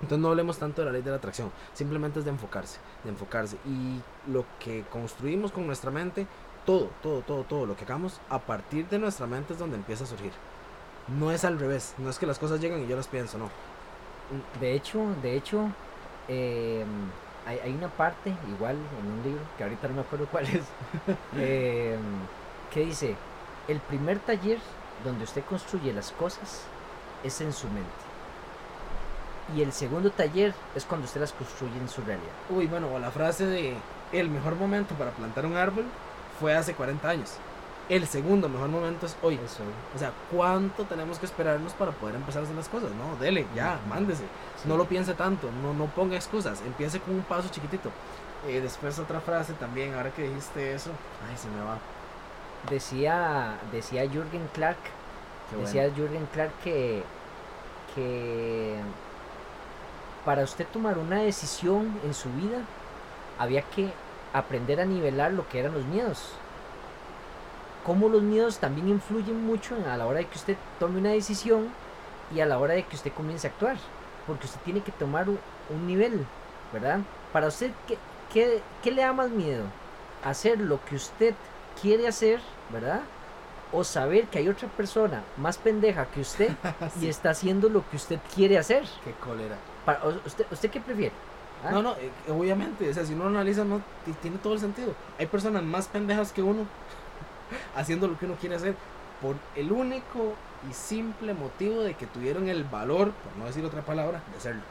Entonces 0.02 0.19
no 0.19 0.29
hablemos 0.29 0.58
tanto 0.58 0.81
de 0.81 0.87
la 0.87 0.93
ley 0.93 1.02
de 1.02 1.11
la 1.11 1.17
atracción, 1.17 1.50
simplemente 1.75 2.19
es 2.19 2.25
de 2.25 2.31
enfocarse, 2.31 2.79
de 3.05 3.11
enfocarse. 3.11 3.56
Y 3.67 4.00
lo 4.31 4.44
que 4.58 4.85
construimos 4.91 5.52
con 5.52 5.67
nuestra 5.67 5.91
mente, 5.91 6.26
todo, 6.64 6.88
todo, 7.02 7.20
todo, 7.20 7.44
todo 7.44 7.67
lo 7.67 7.76
que 7.76 7.85
hagamos, 7.85 8.20
a 8.31 8.38
partir 8.38 8.88
de 8.88 8.99
nuestra 8.99 9.26
mente 9.26 9.52
es 9.52 9.58
donde 9.58 9.76
empieza 9.76 10.05
a 10.05 10.06
surgir. 10.06 10.32
No 11.19 11.31
es 11.31 11.44
al 11.44 11.58
revés, 11.58 11.94
no 11.99 12.08
es 12.08 12.19
que 12.19 12.26
las 12.26 12.38
cosas 12.38 12.61
llegan 12.61 12.82
y 12.82 12.87
yo 12.87 12.97
las 12.97 13.08
pienso, 13.08 13.37
no. 13.38 13.50
De 14.61 14.75
hecho, 14.75 15.05
de 15.23 15.37
hecho, 15.37 15.69
eh, 16.29 16.85
hay, 17.46 17.58
hay 17.58 17.75
una 17.75 17.88
parte, 17.88 18.32
igual 18.49 18.76
en 18.76 19.12
un 19.12 19.23
libro, 19.23 19.43
que 19.58 19.64
ahorita 19.64 19.88
no 19.88 19.94
me 19.94 20.00
acuerdo 20.00 20.26
cuál 20.31 20.46
es, 20.46 20.62
eh, 21.37 21.99
que 22.73 22.81
dice, 22.81 23.17
el 23.69 23.81
primer 23.81 24.19
taller 24.20 24.58
donde 25.05 25.25
usted 25.25 25.44
construye 25.44 25.93
las 25.93 26.12
cosas 26.12 26.64
es 27.23 27.41
en 27.41 27.53
su 27.53 27.69
mente. 27.69 28.09
Y 29.56 29.62
el 29.62 29.73
segundo 29.73 30.11
taller 30.11 30.55
es 30.75 30.85
cuando 30.85 31.06
usted 31.06 31.20
las 31.20 31.32
construye 31.32 31.76
en 31.79 31.88
su 31.88 32.02
realidad. 32.02 32.32
Uy, 32.50 32.67
bueno, 32.67 32.88
o 32.93 32.99
la 32.99 33.11
frase 33.11 33.47
de 33.47 33.76
el 34.12 34.29
mejor 34.29 34.56
momento 34.56 34.94
para 34.94 35.11
plantar 35.11 35.47
un 35.47 35.56
árbol 35.56 35.85
fue 36.38 36.55
hace 36.55 36.75
40 36.75 37.08
años. 37.08 37.32
El 37.88 38.06
segundo 38.06 38.49
mejor 38.49 38.69
momento 38.69 39.06
es 39.06 39.17
hoy. 39.20 39.35
Eso. 39.35 39.64
O 39.94 39.99
sea, 39.99 40.12
¿cuánto 40.31 40.85
tenemos 40.85 41.19
que 41.19 41.26
esperarnos 41.26 41.73
para 41.73 41.91
poder 41.91 42.14
empezar 42.14 42.43
a 42.43 42.44
hacer 42.44 42.56
las 42.56 42.69
cosas? 42.69 42.91
No, 42.93 43.17
dele, 43.17 43.47
ya, 43.55 43.81
mándese. 43.88 44.23
No 44.64 44.76
lo 44.76 44.85
piense 44.87 45.14
tanto, 45.14 45.50
no, 45.62 45.75
no 45.75 45.87
ponga 45.87 46.14
excusas, 46.14 46.61
empiece 46.62 47.00
con 47.00 47.14
un 47.14 47.23
paso 47.23 47.49
chiquitito. 47.49 47.91
Eh, 48.46 48.61
después 48.61 48.99
otra 48.99 49.20
frase 49.20 49.55
también, 49.55 49.94
ahora 49.94 50.11
que 50.11 50.23
dijiste 50.23 50.73
eso, 50.73 50.91
ay, 51.29 51.37
se 51.37 51.49
me 51.49 51.62
va. 51.62 51.79
Decía, 52.70 53.58
decía 53.73 54.03
Jürgen 54.08 54.49
Clark, 54.53 54.79
decía. 55.58 55.91
Jürgen 55.94 56.26
Clark 56.32 56.53
que, 56.62 57.03
que 57.94 58.76
para 60.25 60.43
usted 60.43 60.67
tomar 60.67 60.99
una 60.99 61.22
decisión 61.22 61.99
en 62.05 62.14
su 62.14 62.31
vida 62.32 62.58
había 63.38 63.62
que 63.62 63.90
aprender 64.32 64.81
a 64.81 64.84
nivelar 64.84 65.32
lo 65.32 65.49
que 65.49 65.61
eran 65.61 65.75
los 65.75 65.84
miedos. 65.84 66.32
Cómo 67.84 68.08
los 68.08 68.22
miedos 68.22 68.58
también 68.58 68.88
influyen 68.88 69.44
mucho 69.44 69.76
a 69.90 69.96
la 69.96 70.06
hora 70.06 70.19
de 70.19 70.26
que 70.26 70.37
usted 70.37 70.56
tome 70.79 70.98
una 70.98 71.10
decisión 71.10 71.69
y 72.34 72.41
a 72.41 72.46
la 72.46 72.58
hora 72.58 72.74
de 72.74 72.84
que 72.84 72.96
usted 72.96 73.12
comience 73.12 73.46
a 73.46 73.50
actuar. 73.50 73.77
Porque 74.27 74.46
usted 74.46 74.60
tiene 74.60 74.82
que 74.82 74.93
tomar 74.93 75.27
un, 75.29 75.86
nivel, 75.86 76.27
¿verdad? 76.72 77.00
Para 77.32 77.48
usted, 77.48 77.70
¿qué, 77.89 77.96
qué, 78.32 78.60
qué 78.82 78.91
le 78.91 79.03
da 79.03 79.12
más 79.12 79.31
miedo? 79.31 79.65
Hacer 80.22 80.60
lo 80.60 80.84
que 80.84 80.96
usted 80.96 81.34
quiere 81.81 82.06
hacer, 82.06 82.41
¿verdad? 82.70 83.00
O 83.72 83.82
saber 83.82 84.27
que 84.27 84.39
hay 84.39 84.48
otra 84.48 84.69
persona 84.69 85.24
más 85.39 85.56
pendeja 85.56 86.05
que 86.06 86.20
usted 86.20 86.50
y 87.00 87.08
está 87.08 87.31
haciendo 87.31 87.70
lo 87.70 87.89
que 87.89 87.96
usted 87.96 88.19
quiere 88.34 88.58
hacer. 88.58 88.84
Qué 89.03 89.12
cólera. 89.12 89.56
Para, 89.84 90.06
usted, 90.27 90.46
¿Usted 90.51 90.70
qué 90.70 90.81
prefiere? 90.81 91.13
¿Ah? 91.65 91.70
No, 91.72 91.82
no, 91.82 91.93
eh, 91.93 92.10
obviamente, 92.29 92.89
o 92.89 92.94
sea, 92.94 93.05
si 93.05 93.13
uno 93.15 93.25
lo 93.25 93.31
analiza, 93.31 93.65
no, 93.65 93.79
ti- 94.05 94.13
tiene 94.22 94.39
todo 94.39 94.55
el 94.55 94.60
sentido. 94.60 94.94
Hay 95.19 95.27
personas 95.27 95.63
más 95.63 95.89
pendejas 95.89 96.32
que 96.32 96.43
uno 96.43 96.67
haciendo 97.75 98.06
lo 98.08 98.19
que 98.19 98.27
uno 98.27 98.37
quiere 98.37 98.56
hacer 98.56 98.77
por 99.20 99.37
el 99.55 99.72
único 99.72 100.34
y 100.69 100.72
simple 100.75 101.34
motivo 101.34 101.81
de 101.82 101.94
que 101.94 102.06
tuvieron 102.06 102.49
el 102.49 102.65
valor, 102.65 103.13
por 103.13 103.37
no 103.37 103.46
decir 103.46 103.65
otra 103.65 103.82
palabra, 103.82 104.22
de 104.31 104.37
hacerlo. 104.39 104.63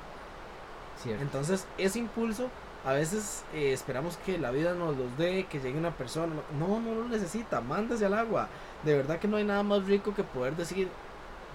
Cierto. 1.02 1.22
Entonces, 1.24 1.66
ese 1.78 2.00
impulso, 2.00 2.50
a 2.86 2.94
veces 2.94 3.44
eh, 3.54 3.72
esperamos 3.74 4.18
que 4.18 4.38
la 4.38 4.52
vida 4.52 4.74
nos 4.74 4.98
los 4.98 5.18
dé, 5.18 5.46
que 5.46 5.60
llegue 5.60 5.78
una 5.78 5.92
persona. 5.92 6.34
No, 6.60 6.80
no 6.80 6.96
lo 6.96 7.06
necesita, 7.06 7.62
mándese 7.62 8.06
al 8.06 8.14
agua. 8.14 8.50
De 8.84 8.96
verdad 8.98 9.20
que 9.20 9.28
no 9.28 9.38
hay 9.38 9.44
nada 9.46 9.64
más 9.64 9.86
rico 9.86 10.14
que 10.14 10.24
poder 10.24 10.56
decir, 10.56 10.90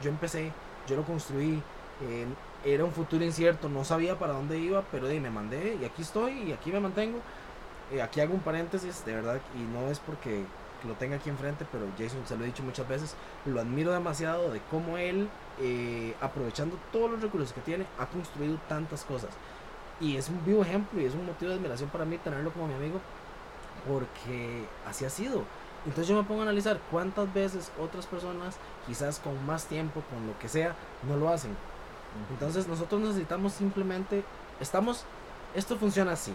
yo 0.02 0.11
empecé, 0.11 0.52
yo 0.87 0.96
lo 0.96 1.02
construí, 1.04 1.62
eh, 2.02 2.26
era 2.64 2.85
un 2.85 2.92
futuro 2.92 3.25
incierto, 3.25 3.68
no 3.68 3.85
sabía 3.85 4.18
para 4.18 4.33
dónde 4.33 4.59
iba, 4.59 4.83
pero 4.90 5.06
me 5.06 5.30
mandé 5.30 5.76
y 5.80 5.85
aquí 5.85 6.02
estoy 6.02 6.33
y 6.44 6.52
aquí 6.52 6.73
me 6.73 6.80
mantengo. 6.80 7.18
Eh, 7.92 8.00
aquí 8.00 8.21
hago 8.21 8.33
un 8.33 8.40
paréntesis, 8.40 9.04
de 9.04 9.14
verdad, 9.14 9.40
y 9.54 9.62
no 9.73 9.90
es 9.90 9.99
porque 9.99 10.44
lo 10.87 10.94
tenga 10.94 11.16
aquí 11.16 11.28
enfrente, 11.28 11.66
pero 11.71 11.87
Jason, 11.99 12.21
se 12.26 12.37
lo 12.37 12.44
he 12.44 12.47
dicho 12.47 12.62
muchas 12.62 12.88
veces, 12.88 13.14
lo 13.44 13.61
admiro 13.61 13.92
demasiado 13.92 14.50
de 14.50 14.61
cómo 14.71 14.97
él, 14.99 15.28
eh, 15.61 16.14
aprovechando 16.21 16.78
todos 16.92 17.11
los 17.11 17.23
recursos 17.23 17.52
que 17.52 17.61
tiene, 17.61 17.87
ha 17.99 18.06
construido 18.06 18.59
tantas 18.68 19.04
cosas. 19.04 19.30
Y 20.00 20.16
es 20.16 20.28
un 20.28 20.44
vivo 20.44 20.62
ejemplo 20.62 21.00
y 21.00 21.04
es 21.04 21.14
un 21.14 21.26
motivo 21.26 21.50
de 21.50 21.59
admiración 21.59 21.90
para 21.90 22.04
mí 22.04 22.18
tenerlo 22.18 22.50
como 22.50 22.68
mi 22.68 22.75
amigo, 22.75 23.00
porque 23.87 24.64
así 24.87 25.04
ha 25.04 25.11
sido. 25.11 25.44
Entonces 25.87 26.09
yo 26.09 26.16
me 26.16 26.26
pongo 26.26 26.40
a 26.40 26.44
analizar 26.44 26.80
cuántas 26.90 27.33
veces 27.35 27.71
otras 27.78 28.06
personas, 28.06 28.56
quizás 28.87 29.21
con 29.21 29.44
más 29.47 29.66
tiempo, 29.66 30.02
con 30.11 30.26
lo 30.26 30.38
que 30.38 30.49
sea, 30.49 30.75
no 31.06 31.16
lo 31.16 31.28
hacen. 31.28 31.54
Entonces 32.30 32.66
nosotros 32.66 33.00
necesitamos 33.00 33.52
simplemente, 33.52 34.25
estamos, 34.61 35.04
esto 35.54 35.76
funciona 35.76 36.12
así, 36.12 36.33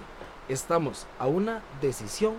estamos 0.48 1.06
a 1.18 1.28
una 1.28 1.62
decisión 1.82 2.36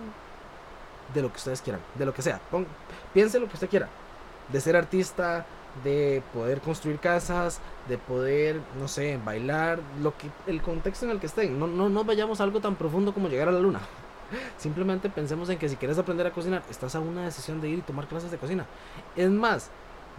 de 1.13 1.21
lo 1.21 1.29
que 1.29 1.37
ustedes 1.37 1.61
quieran, 1.61 1.81
de 1.95 2.05
lo 2.05 2.13
que 2.13 2.21
sea, 2.21 2.39
pon, 2.49 2.65
piense 3.13 3.39
lo 3.39 3.47
que 3.47 3.55
usted 3.55 3.69
quiera, 3.69 3.89
de 4.51 4.61
ser 4.61 4.75
artista, 4.75 5.45
de 5.83 6.21
poder 6.33 6.61
construir 6.61 6.99
casas, 6.99 7.59
de 7.87 7.97
poder, 7.97 8.59
no 8.79 8.87
sé, 8.87 9.19
bailar, 9.23 9.79
lo 10.01 10.15
que 10.17 10.29
el 10.47 10.61
contexto 10.61 11.05
en 11.05 11.11
el 11.11 11.19
que 11.19 11.27
estén. 11.27 11.57
No, 11.57 11.67
no, 11.67 11.89
no 11.89 12.03
vayamos 12.03 12.41
a 12.41 12.43
algo 12.43 12.59
tan 12.59 12.75
profundo 12.75 13.13
como 13.13 13.29
llegar 13.29 13.47
a 13.47 13.51
la 13.51 13.59
luna. 13.59 13.79
Simplemente 14.57 15.09
pensemos 15.09 15.49
en 15.49 15.57
que 15.57 15.69
si 15.69 15.77
quieres 15.77 15.97
aprender 15.97 16.27
a 16.27 16.31
cocinar, 16.31 16.63
estás 16.69 16.95
a 16.95 16.99
una 16.99 17.23
decisión 17.23 17.61
de 17.61 17.69
ir 17.69 17.79
y 17.79 17.81
tomar 17.81 18.07
clases 18.07 18.31
de 18.31 18.37
cocina. 18.37 18.65
Es 19.15 19.29
más, 19.29 19.69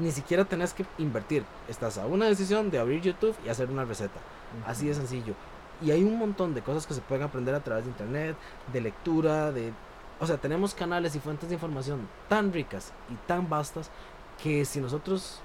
ni 0.02 0.10
siquiera 0.10 0.44
tenés 0.44 0.74
que 0.74 0.84
invertir. 0.98 1.44
Estás 1.68 1.98
a 1.98 2.06
una 2.06 2.26
decisión 2.26 2.70
de 2.70 2.78
abrir 2.78 3.00
YouTube 3.00 3.36
y 3.44 3.48
hacer 3.48 3.70
una 3.70 3.84
receta. 3.84 4.20
Así 4.66 4.86
de 4.86 4.94
sencillo. 4.94 5.34
Y 5.80 5.90
hay 5.90 6.02
un 6.02 6.18
montón 6.18 6.54
de 6.54 6.62
cosas 6.62 6.86
que 6.86 6.94
se 6.94 7.00
pueden 7.00 7.24
aprender 7.24 7.54
a 7.54 7.60
través 7.60 7.84
de 7.84 7.90
internet, 7.90 8.36
de 8.72 8.80
lectura, 8.80 9.50
de... 9.52 9.72
O 10.20 10.26
sea, 10.26 10.36
tenemos 10.36 10.74
canales 10.74 11.16
y 11.16 11.20
fuentes 11.20 11.48
de 11.48 11.54
información 11.54 12.08
tan 12.28 12.52
ricas 12.52 12.92
y 13.10 13.14
tan 13.26 13.48
vastas 13.48 13.90
que 14.42 14.64
si 14.64 14.80
nosotros 14.80 15.40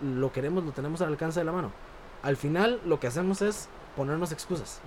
lo 0.00 0.32
queremos, 0.32 0.64
lo 0.64 0.72
tenemos 0.72 1.00
al 1.00 1.08
alcance 1.08 1.40
de 1.40 1.44
la 1.44 1.52
mano. 1.52 1.70
Al 2.22 2.36
final 2.36 2.80
lo 2.84 2.98
que 2.98 3.06
hacemos 3.06 3.42
es 3.42 3.68
ponernos 3.96 4.32
excusas. 4.32 4.80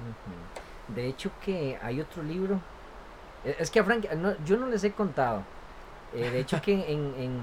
De 0.87 1.07
hecho 1.07 1.31
que 1.43 1.77
hay 1.81 2.01
otro 2.01 2.23
libro. 2.23 2.59
E, 3.43 3.55
es 3.59 3.69
que 3.69 3.79
a 3.79 3.83
Frank, 3.83 4.05
yo 4.45 4.57
no 4.57 4.67
les 4.67 4.83
he 4.83 4.91
contado. 4.91 5.43
Eh, 6.13 6.29
de 6.29 6.39
hecho 6.39 6.61
que 6.63 6.73
en, 6.73 7.13
en, 7.17 7.39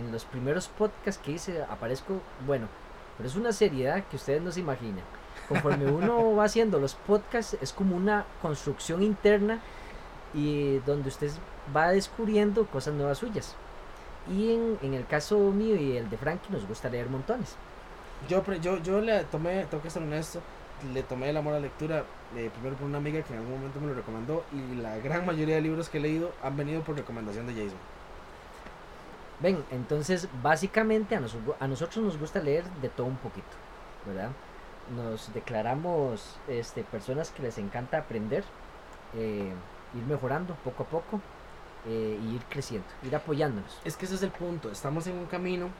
en, 0.00 0.12
los 0.12 0.24
primeros 0.24 0.68
podcasts 0.68 1.20
que 1.22 1.32
hice 1.32 1.62
aparezco, 1.62 2.20
bueno, 2.46 2.68
pero 3.16 3.28
es 3.28 3.36
una 3.36 3.52
seriedad 3.52 4.04
que 4.04 4.16
ustedes 4.16 4.42
no 4.42 4.52
se 4.52 4.60
imaginan. 4.60 5.04
Conforme 5.48 5.86
uno 5.90 6.34
va 6.34 6.44
haciendo 6.44 6.78
los 6.78 6.94
podcasts 6.94 7.56
es 7.60 7.72
como 7.72 7.96
una 7.96 8.24
construcción 8.42 9.02
interna 9.02 9.60
y 10.34 10.78
donde 10.80 11.08
usted 11.08 11.30
va 11.74 11.90
descubriendo 11.90 12.66
cosas 12.66 12.94
nuevas 12.94 13.18
suyas. 13.18 13.54
Y 14.30 14.52
en, 14.82 14.94
el 14.94 15.06
caso 15.06 15.38
mío 15.38 15.76
y 15.76 15.96
el 15.96 16.08
de 16.10 16.18
Frankie 16.18 16.52
nos 16.52 16.66
gusta 16.66 16.88
leer 16.88 17.08
montones. 17.08 17.56
Yo, 18.28 18.44
yo, 18.60 18.78
yo 18.82 19.00
le 19.00 19.24
tomé, 19.24 19.64
tengo 19.64 19.82
que 19.82 19.90
ser 19.90 20.02
honesto, 20.02 20.40
le 20.92 21.02
tomé 21.02 21.30
el 21.30 21.36
amor 21.36 21.54
a 21.54 21.56
la 21.56 21.62
lectura 21.62 22.04
eh, 22.36 22.50
primero 22.52 22.76
por 22.76 22.86
una 22.86 22.98
amiga 22.98 23.22
que 23.22 23.32
en 23.32 23.40
algún 23.40 23.56
momento 23.56 23.80
me 23.80 23.88
lo 23.88 23.94
recomendó 23.94 24.44
y 24.52 24.76
la 24.76 24.98
gran 24.98 25.26
mayoría 25.26 25.56
de 25.56 25.60
libros 25.60 25.88
que 25.88 25.98
he 25.98 26.00
leído 26.00 26.32
han 26.42 26.56
venido 26.56 26.82
por 26.82 26.96
recomendación 26.96 27.46
de 27.46 27.54
Jason. 27.54 27.78
Ven, 29.40 29.64
entonces 29.70 30.28
básicamente 30.42 31.16
a, 31.16 31.22
a 31.60 31.66
nosotros 31.66 32.04
nos 32.04 32.18
gusta 32.18 32.40
leer 32.40 32.64
de 32.82 32.90
todo 32.90 33.06
un 33.06 33.16
poquito, 33.16 33.48
¿verdad? 34.06 34.30
Nos 34.94 35.32
declaramos 35.32 36.36
este, 36.46 36.84
personas 36.84 37.30
que 37.30 37.42
les 37.42 37.56
encanta 37.56 37.98
aprender, 37.98 38.44
eh, 39.16 39.52
ir 39.94 40.06
mejorando 40.06 40.54
poco 40.56 40.82
a 40.82 40.86
poco 40.86 41.20
eh, 41.86 42.20
y 42.22 42.34
ir 42.34 42.42
creciendo, 42.50 42.86
ir 43.02 43.16
apoyándonos. 43.16 43.80
Es 43.84 43.96
que 43.96 44.04
ese 44.04 44.16
es 44.16 44.22
el 44.22 44.30
punto, 44.30 44.70
estamos 44.70 45.06
en 45.06 45.16
un 45.16 45.26
camino 45.26 45.70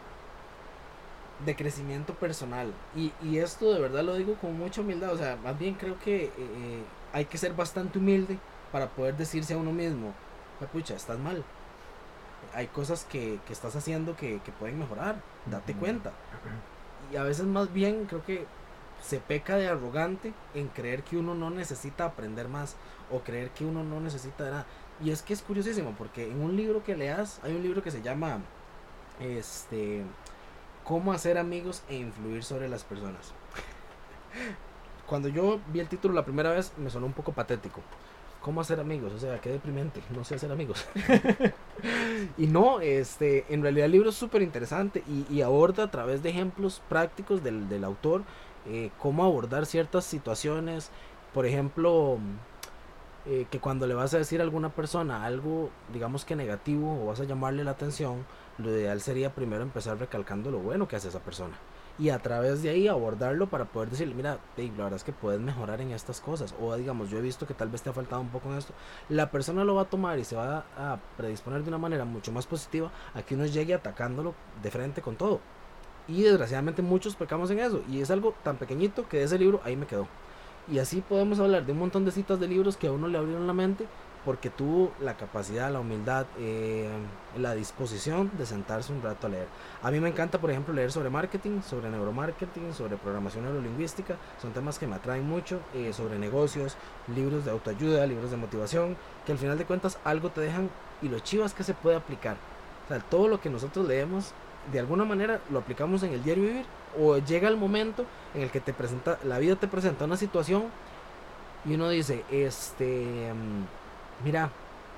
de 1.44 1.54
crecimiento 1.56 2.14
personal 2.14 2.72
y, 2.94 3.12
esto 3.38 3.72
de 3.72 3.80
verdad 3.80 4.04
lo 4.04 4.14
digo 4.14 4.34
con 4.36 4.58
mucha 4.58 4.80
humildad, 4.80 5.12
o 5.12 5.18
sea, 5.18 5.36
más 5.36 5.58
bien 5.58 5.74
creo 5.74 5.98
que 5.98 6.24
eh, 6.24 6.82
hay 7.12 7.26
que 7.26 7.36
ser 7.36 7.52
bastante 7.52 7.98
humilde 7.98 8.38
para 8.72 8.88
poder 8.88 9.16
decirse 9.16 9.52
a 9.52 9.58
uno 9.58 9.72
mismo, 9.72 10.14
pucha, 10.72 10.94
estás 10.94 11.18
mal. 11.18 11.44
Hay 12.54 12.66
cosas 12.68 13.04
que, 13.04 13.38
que 13.47 13.52
estás 13.52 13.76
haciendo 13.76 14.16
que, 14.16 14.40
que, 14.44 14.52
pueden 14.52 14.78
mejorar, 14.78 15.16
date 15.47 15.75
cuenta. 15.75 16.12
Y 17.12 17.16
a 17.16 17.23
veces 17.23 17.47
más 17.47 17.73
bien 17.73 18.06
creo 18.06 18.25
que 18.25 18.47
se 19.02 19.18
peca 19.18 19.56
de 19.56 19.68
arrogante 19.68 20.32
en 20.54 20.68
creer 20.68 21.02
que 21.02 21.16
uno 21.16 21.35
no 21.35 21.50
necesita 21.50 22.04
aprender 22.04 22.49
más 22.49 22.76
o 23.11 23.20
creer 23.20 23.50
que 23.50 23.64
uno 23.64 23.82
no 23.82 24.00
necesita 24.00 24.44
nada. 24.44 24.66
Y 25.02 25.11
es 25.11 25.23
que 25.23 25.32
es 25.32 25.42
curiosísimo, 25.42 25.94
porque 25.97 26.30
en 26.30 26.42
un 26.42 26.56
libro 26.56 26.85
que 26.85 26.97
leas, 26.97 27.40
hay 27.42 27.54
un 27.54 27.62
libro 27.62 27.82
que 27.82 27.90
se 27.90 28.02
llama 28.02 28.40
este 29.18 30.02
Cómo 30.85 31.12
hacer 31.12 31.38
amigos 31.38 31.82
e 31.88 31.97
influir 31.97 32.42
sobre 32.42 32.68
las 32.68 32.85
personas. 32.85 33.32
Cuando 35.06 35.28
yo 35.28 35.61
vi 35.68 35.80
el 35.80 35.88
título 35.88 36.14
la 36.14 36.25
primera 36.25 36.50
vez 36.50 36.73
me 36.76 36.90
sonó 36.90 37.06
un 37.06 37.12
poco 37.12 37.32
patético. 37.32 37.80
¿Cómo 38.42 38.61
hacer 38.62 38.80
amigos? 38.80 39.12
O 39.12 39.18
sea, 39.18 39.40
qué 39.40 39.50
deprimente, 39.50 40.00
no 40.14 40.25
sé 40.25 40.37
hacer 40.37 40.50
amigos. 40.50 40.87
y 42.38 42.47
no, 42.47 42.80
este, 42.80 43.44
en 43.50 43.62
realidad 43.62 43.87
el 43.87 43.92
libro 43.92 44.11
es 44.11 44.16
súper 44.16 44.40
interesante 44.42 45.02
y, 45.30 45.42
aborda 45.42 45.85
a 45.85 45.90
través 45.90 46.23
de 46.23 46.30
ejemplos 46.30 46.80
prácticos 46.88 47.42
del, 47.42 47.68
del 47.68 47.85
autor 47.85 48.23
eh, 48.66 48.90
cómo 48.99 49.25
abordar 49.25 49.66
ciertas 49.66 50.04
situaciones. 50.04 50.90
Por 51.32 51.47
ejemplo, 51.47 52.18
eh, 53.26 53.47
que 53.50 53.61
cuando 53.61 53.87
le 53.87 53.94
vas 53.94 54.14
a 54.14 54.18
decir 54.18 54.40
a 54.40 54.44
alguna 54.44 54.70
persona 54.70 55.25
algo, 55.25 55.70
digamos 55.92 56.25
que 56.25 56.37
negativo, 56.37 57.02
o 57.02 57.06
vas 57.06 57.20
a 57.20 57.25
llamarle 57.25 57.64
la 57.64 57.73
atención, 57.73 58.25
lo 58.59 58.70
ideal 58.70 59.00
sería 59.00 59.35
primero 59.35 59.62
empezar 59.62 59.99
recalcando 59.99 60.50
lo 60.50 60.59
bueno 60.59 60.88
que 60.88 60.97
hace 60.97 61.09
esa 61.09 61.20
persona. 61.20 61.56
Y 62.00 62.09
a 62.09 62.19
través 62.19 62.62
de 62.62 62.71
ahí 62.71 62.88
abordarlo 62.88 63.50
para 63.50 63.66
poder 63.66 63.90
decirle, 63.90 64.14
mira, 64.14 64.38
Dave, 64.57 64.73
la 64.78 64.85
verdad 64.85 64.97
es 64.97 65.04
que 65.04 65.12
puedes 65.12 65.38
mejorar 65.38 65.83
en 65.83 65.90
estas 65.90 66.23
cosas. 66.23 66.54
O 66.59 66.75
digamos, 66.75 67.11
yo 67.11 67.19
he 67.19 67.21
visto 67.21 67.47
que 67.47 67.52
tal 67.52 67.69
vez 67.69 67.83
te 67.83 67.90
ha 67.90 67.92
faltado 67.92 68.23
un 68.23 68.30
poco 68.30 68.50
en 68.50 68.57
esto. 68.57 68.73
La 69.11 69.30
persona 69.30 69.64
lo 69.64 69.75
va 69.75 69.83
a 69.83 69.90
tomar 69.90 70.19
y 70.19 70.25
se 70.25 70.35
va 70.35 70.64
a 70.78 70.99
predisponer 71.19 71.62
de 71.62 71.69
una 71.69 71.76
manera 71.76 72.07
mucho 72.07 72.33
más 72.33 72.47
positiva 72.47 72.90
a 73.12 73.21
que 73.21 73.35
uno 73.35 73.45
llegue 73.45 73.75
atacándolo 73.75 74.35
de 74.62 74.71
frente 74.71 75.02
con 75.02 75.16
todo. 75.16 75.40
Y 76.09 76.23
desgraciadamente 76.23 76.80
muchos 76.80 77.16
pecamos 77.16 77.50
en 77.50 77.59
eso. 77.59 77.83
Y 77.87 78.00
es 78.00 78.11
algo 78.11 78.35
tan 78.42 78.57
pequeñito 78.57 79.07
que 79.07 79.23
ese 79.23 79.38
libro 79.38 79.61
ahí 79.62 79.76
me 79.76 79.87
quedó. 79.87 80.09
Y 80.73 80.78
así 80.78 81.02
podemos 81.02 81.38
hablar 81.38 81.66
de 81.66 81.73
un 81.73 81.80
montón 81.80 82.07
de 82.07 82.12
citas 82.12 82.40
de 82.40 82.49
libros 82.49 82.78
que 82.78 82.87
a 82.87 82.92
uno 82.92 83.09
le 83.09 83.19
abrieron 83.19 83.47
la 83.47 83.52
mente 83.52 83.87
porque 84.24 84.50
tuvo 84.50 84.92
la 85.00 85.16
capacidad, 85.16 85.72
la 85.72 85.80
humildad, 85.80 86.26
eh, 86.38 86.90
la 87.38 87.54
disposición 87.54 88.30
de 88.36 88.44
sentarse 88.44 88.92
un 88.92 89.02
rato 89.02 89.26
a 89.26 89.30
leer. 89.30 89.46
A 89.82 89.90
mí 89.90 90.00
me 90.00 90.08
encanta, 90.08 90.38
por 90.38 90.50
ejemplo, 90.50 90.74
leer 90.74 90.92
sobre 90.92 91.08
marketing, 91.08 91.62
sobre 91.62 91.90
neuromarketing, 91.90 92.74
sobre 92.74 92.96
programación 92.96 93.44
neurolingüística. 93.44 94.16
Son 94.40 94.52
temas 94.52 94.78
que 94.78 94.86
me 94.86 94.96
atraen 94.96 95.26
mucho, 95.26 95.60
eh, 95.74 95.92
sobre 95.92 96.18
negocios, 96.18 96.76
libros 97.14 97.44
de 97.44 97.50
autoayuda, 97.50 98.06
libros 98.06 98.30
de 98.30 98.36
motivación, 98.36 98.96
que 99.24 99.32
al 99.32 99.38
final 99.38 99.56
de 99.56 99.64
cuentas 99.64 99.98
algo 100.04 100.30
te 100.30 100.42
dejan 100.42 100.70
y 101.00 101.08
lo 101.08 101.18
chivas 101.20 101.54
que 101.54 101.64
se 101.64 101.74
puede 101.74 101.96
aplicar. 101.96 102.36
O 102.84 102.88
sea, 102.88 102.98
todo 102.98 103.28
lo 103.28 103.40
que 103.40 103.48
nosotros 103.48 103.86
leemos, 103.86 104.32
de 104.70 104.80
alguna 104.80 105.04
manera 105.04 105.40
lo 105.50 105.60
aplicamos 105.60 106.02
en 106.02 106.12
el 106.12 106.22
diario 106.22 106.44
vivir 106.44 106.66
o 106.98 107.16
llega 107.18 107.48
el 107.48 107.56
momento 107.56 108.04
en 108.34 108.42
el 108.42 108.50
que 108.50 108.60
te 108.60 108.74
presenta, 108.74 109.18
la 109.24 109.38
vida 109.38 109.56
te 109.56 109.68
presenta 109.68 110.04
una 110.04 110.16
situación 110.16 110.64
y 111.64 111.74
uno 111.74 111.88
dice, 111.88 112.24
este, 112.30 113.32
mm, 113.32 113.79
mira, 114.24 114.50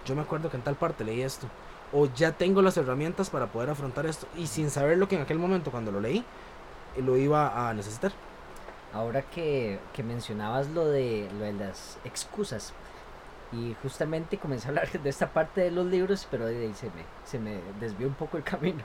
yo 0.05 0.15
me 0.15 0.23
acuerdo 0.23 0.51
que 0.51 0.57
en 0.57 0.63
tal 0.63 0.75
parte 0.75 1.05
leí 1.05 1.23
esto, 1.23 1.47
o 1.93 2.07
ya 2.07 2.33
tengo 2.33 2.63
las 2.63 2.77
herramientas 2.77 3.31
para 3.31 3.47
poder 3.47 3.71
afrontar 3.71 4.07
esto, 4.07 4.27
y 4.37 4.47
sin 4.47 4.71
saber 4.71 4.99
lo 4.99 5.09
que 5.09 5.17
en 5.17 5.23
aquel 5.23 5.39
momento 5.39 5.71
cuando 5.71 5.93
lo 5.93 6.01
leí, 6.01 6.25
lo 6.97 7.17
iba 7.17 7.69
a 7.69 7.75
necesitar. 7.75 8.13
Ahora 8.93 9.23
que, 9.23 9.79
que 9.95 10.03
mencionabas 10.03 10.69
lo 10.69 10.87
de, 10.87 11.29
lo 11.39 11.45
de 11.45 11.53
las 11.55 11.99
excusas, 12.05 12.75
y 13.53 13.77
justamente 13.83 14.39
comencé 14.39 14.67
a 14.67 14.69
hablar 14.71 14.91
de 14.91 15.11
esta 15.11 15.29
parte 15.33 15.61
de 15.61 15.71
los 15.71 15.87
libros, 15.87 16.27
pero 16.31 16.47
de 16.47 16.57
ahí 16.57 16.75
se 16.75 16.87
me, 16.87 17.05
se 17.25 17.39
me 17.39 17.61
desvió 17.81 18.07
un 18.07 18.15
poco 18.15 18.37
el 18.37 18.43
camino. 18.43 18.83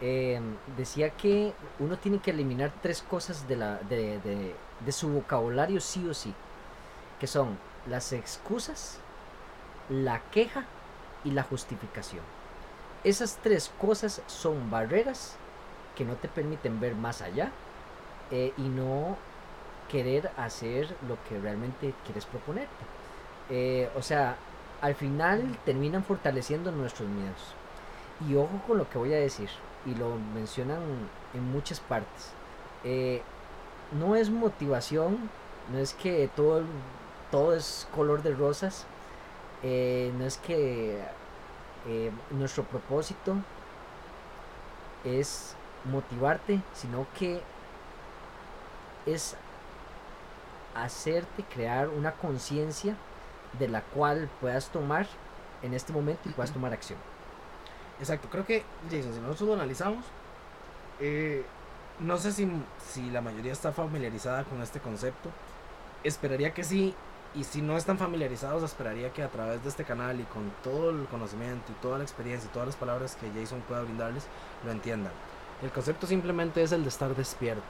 Eh, 0.00 0.40
decía 0.76 1.10
que 1.10 1.54
uno 1.78 1.96
tiene 1.96 2.18
que 2.18 2.30
eliminar 2.30 2.70
tres 2.82 3.02
cosas 3.02 3.48
de, 3.48 3.56
la, 3.56 3.76
de, 3.88 4.20
de, 4.20 4.54
de, 4.84 4.92
su 4.92 5.08
vocabulario 5.08 5.80
sí 5.80 6.06
o 6.06 6.12
sí, 6.12 6.34
que 7.18 7.26
son 7.26 7.58
las 7.88 8.12
excusas, 8.12 8.98
la 9.88 10.20
queja 10.30 10.64
y 11.24 11.30
la 11.30 11.42
justificación. 11.42 12.22
Esas 13.04 13.38
tres 13.42 13.70
cosas 13.80 14.22
son 14.26 14.70
barreras 14.70 15.36
que 15.94 16.04
no 16.04 16.14
te 16.14 16.28
permiten 16.28 16.80
ver 16.80 16.94
más 16.94 17.22
allá 17.22 17.50
eh, 18.30 18.52
y 18.56 18.62
no 18.62 19.16
querer 19.88 20.30
hacer 20.36 20.94
lo 21.08 21.16
que 21.28 21.38
realmente 21.38 21.94
quieres 22.04 22.26
proponerte. 22.26 22.70
Eh, 23.50 23.88
o 23.96 24.02
sea, 24.02 24.36
al 24.80 24.94
final 24.94 25.56
terminan 25.64 26.04
fortaleciendo 26.04 26.72
nuestros 26.72 27.08
miedos. 27.08 27.54
Y 28.28 28.34
ojo 28.34 28.60
con 28.66 28.78
lo 28.78 28.88
que 28.88 28.98
voy 28.98 29.14
a 29.14 29.18
decir 29.18 29.48
y 29.84 29.94
lo 29.94 30.16
mencionan 30.34 30.80
en 31.34 31.52
muchas 31.52 31.80
partes. 31.80 32.32
Eh, 32.84 33.22
no 33.92 34.16
es 34.16 34.30
motivación, 34.30 35.30
no 35.72 35.78
es 35.78 35.94
que 35.94 36.28
todo, 36.34 36.62
todo 37.30 37.54
es 37.54 37.86
color 37.94 38.22
de 38.22 38.34
rosas, 38.34 38.86
eh, 39.62 40.12
no 40.18 40.24
es 40.26 40.36
que 40.38 41.00
eh, 41.88 42.10
nuestro 42.30 42.64
propósito 42.64 43.36
es 45.04 45.54
motivarte, 45.84 46.60
sino 46.74 47.06
que 47.18 47.40
es 49.06 49.36
hacerte 50.74 51.44
crear 51.44 51.88
una 51.88 52.12
conciencia 52.12 52.96
de 53.58 53.68
la 53.68 53.82
cual 53.82 54.28
puedas 54.40 54.68
tomar 54.70 55.06
en 55.62 55.74
este 55.74 55.92
momento 55.92 56.28
y 56.28 56.32
puedas 56.32 56.52
tomar 56.52 56.72
acción. 56.72 56.98
Exacto, 57.98 58.28
creo 58.30 58.44
que, 58.44 58.62
Jason, 58.90 59.14
si 59.14 59.20
nosotros 59.20 59.48
lo 59.48 59.54
analizamos, 59.54 60.04
eh, 61.00 61.44
no 62.00 62.18
sé 62.18 62.32
si, 62.32 62.50
si 62.78 63.10
la 63.10 63.22
mayoría 63.22 63.52
está 63.52 63.72
familiarizada 63.72 64.44
con 64.44 64.60
este 64.60 64.80
concepto. 64.80 65.30
Esperaría 66.04 66.52
que 66.52 66.62
sí, 66.62 66.94
y 67.36 67.44
si 67.44 67.60
no 67.60 67.76
están 67.76 67.98
familiarizados, 67.98 68.62
esperaría 68.62 69.12
que 69.12 69.22
a 69.22 69.28
través 69.28 69.62
de 69.62 69.68
este 69.68 69.84
canal 69.84 70.18
y 70.20 70.24
con 70.24 70.50
todo 70.64 70.90
el 70.90 71.04
conocimiento 71.06 71.70
y 71.70 71.82
toda 71.82 71.98
la 71.98 72.04
experiencia 72.04 72.48
y 72.48 72.52
todas 72.52 72.66
las 72.66 72.76
palabras 72.76 73.16
que 73.16 73.30
Jason 73.38 73.60
pueda 73.68 73.82
brindarles, 73.82 74.26
lo 74.64 74.72
entiendan. 74.72 75.12
El 75.62 75.70
concepto 75.70 76.06
simplemente 76.06 76.62
es 76.62 76.72
el 76.72 76.82
de 76.82 76.88
estar 76.88 77.14
despierto. 77.14 77.62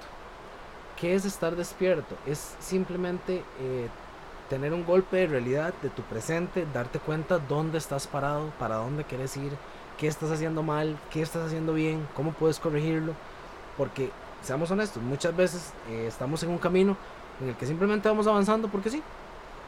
¿Qué 1.00 1.14
es 1.14 1.24
estar 1.24 1.56
despierto? 1.56 2.16
Es 2.26 2.56
simplemente 2.60 3.42
eh, 3.60 3.88
tener 4.48 4.72
un 4.72 4.84
golpe 4.84 5.16
de 5.16 5.26
realidad 5.26 5.74
de 5.82 5.90
tu 5.90 6.02
presente, 6.02 6.66
darte 6.72 7.00
cuenta 7.00 7.38
dónde 7.38 7.78
estás 7.78 8.06
parado, 8.06 8.52
para 8.58 8.76
dónde 8.76 9.04
quieres 9.04 9.36
ir, 9.36 9.52
qué 9.98 10.06
estás 10.06 10.30
haciendo 10.30 10.62
mal, 10.62 10.96
qué 11.10 11.22
estás 11.22 11.46
haciendo 11.46 11.74
bien, 11.74 12.06
cómo 12.14 12.32
puedes 12.32 12.60
corregirlo. 12.60 13.14
Porque, 13.76 14.10
seamos 14.42 14.70
honestos, 14.70 15.02
muchas 15.02 15.36
veces 15.36 15.72
eh, 15.90 16.06
estamos 16.06 16.42
en 16.44 16.50
un 16.50 16.58
camino 16.58 16.96
en 17.40 17.48
el 17.48 17.56
que 17.56 17.66
simplemente 17.66 18.08
vamos 18.08 18.26
avanzando 18.26 18.68
porque 18.68 18.90
sí. 18.90 19.02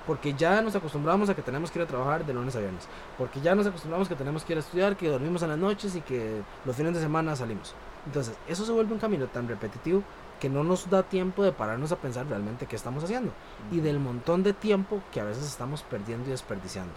Porque 0.08 0.32
ya 0.32 0.62
nos 0.62 0.74
acostumbramos 0.74 1.28
a 1.28 1.34
que 1.34 1.42
tenemos 1.42 1.70
que 1.70 1.78
ir 1.78 1.84
a 1.84 1.86
trabajar 1.86 2.24
de 2.24 2.32
lunes 2.32 2.56
a 2.56 2.60
viernes. 2.60 2.88
Porque 3.18 3.42
ya 3.42 3.54
nos 3.54 3.66
acostumbramos 3.66 4.08
que 4.08 4.14
tenemos 4.14 4.42
que 4.42 4.54
ir 4.54 4.56
a 4.56 4.60
estudiar, 4.60 4.96
que 4.96 5.06
dormimos 5.06 5.42
en 5.42 5.50
las 5.50 5.58
noches 5.58 5.94
y 5.96 6.00
que 6.00 6.40
los 6.64 6.74
fines 6.74 6.94
de 6.94 7.00
semana 7.00 7.36
salimos. 7.36 7.74
Entonces, 8.06 8.34
eso 8.48 8.64
se 8.64 8.72
vuelve 8.72 8.94
un 8.94 8.98
camino 8.98 9.26
tan 9.26 9.46
repetitivo 9.46 10.02
que 10.40 10.48
no 10.48 10.64
nos 10.64 10.88
da 10.88 11.02
tiempo 11.02 11.42
de 11.42 11.52
pararnos 11.52 11.92
a 11.92 11.96
pensar 11.96 12.26
realmente 12.26 12.64
qué 12.64 12.74
estamos 12.74 13.04
haciendo. 13.04 13.32
Y 13.70 13.80
del 13.80 14.00
montón 14.00 14.42
de 14.42 14.54
tiempo 14.54 15.02
que 15.12 15.20
a 15.20 15.24
veces 15.24 15.44
estamos 15.44 15.82
perdiendo 15.82 16.28
y 16.28 16.30
desperdiciando. 16.30 16.94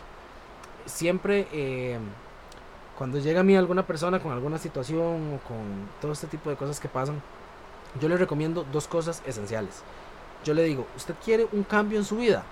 Siempre, 0.86 1.50
eh, 1.51 2.00
cuando 2.98 3.20
llega 3.20 3.41
a 3.41 3.44
mí 3.44 3.58
alguna 3.58 3.86
persona 3.86 4.22
con 4.22 4.32
alguna 4.32 4.58
situación 4.58 5.34
o 5.34 5.39
con 5.46 5.89
todo 6.00 6.13
este 6.13 6.27
tipo 6.27 6.50
de 6.50 6.56
cosas 6.56 6.80
que 6.80 6.88
pasan, 6.88 7.22
yo 8.00 8.08
le 8.08 8.15
recomiendo 8.15 8.65
dos 8.72 8.88
cosas 8.88 9.22
esenciales. 9.25 9.84
Yo 10.46 10.53
le 10.53 10.63
digo, 10.63 10.88
usted 10.96 11.13
quiere 11.22 11.46
un 11.51 11.63
cambio 11.63 12.00
en 12.00 12.06
su 12.06 12.15
vida, 12.15 12.46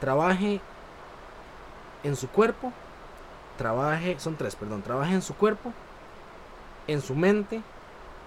trabaje 0.00 0.60
en 2.02 2.16
su 2.16 2.28
cuerpo, 2.28 2.72
trabaje, 3.58 4.18
son 4.18 4.36
tres, 4.36 4.56
perdón, 4.56 4.82
trabaje 4.82 5.14
en 5.14 5.22
su 5.22 5.34
cuerpo, 5.34 5.72
en 6.86 7.00
su 7.00 7.14
mente 7.14 7.60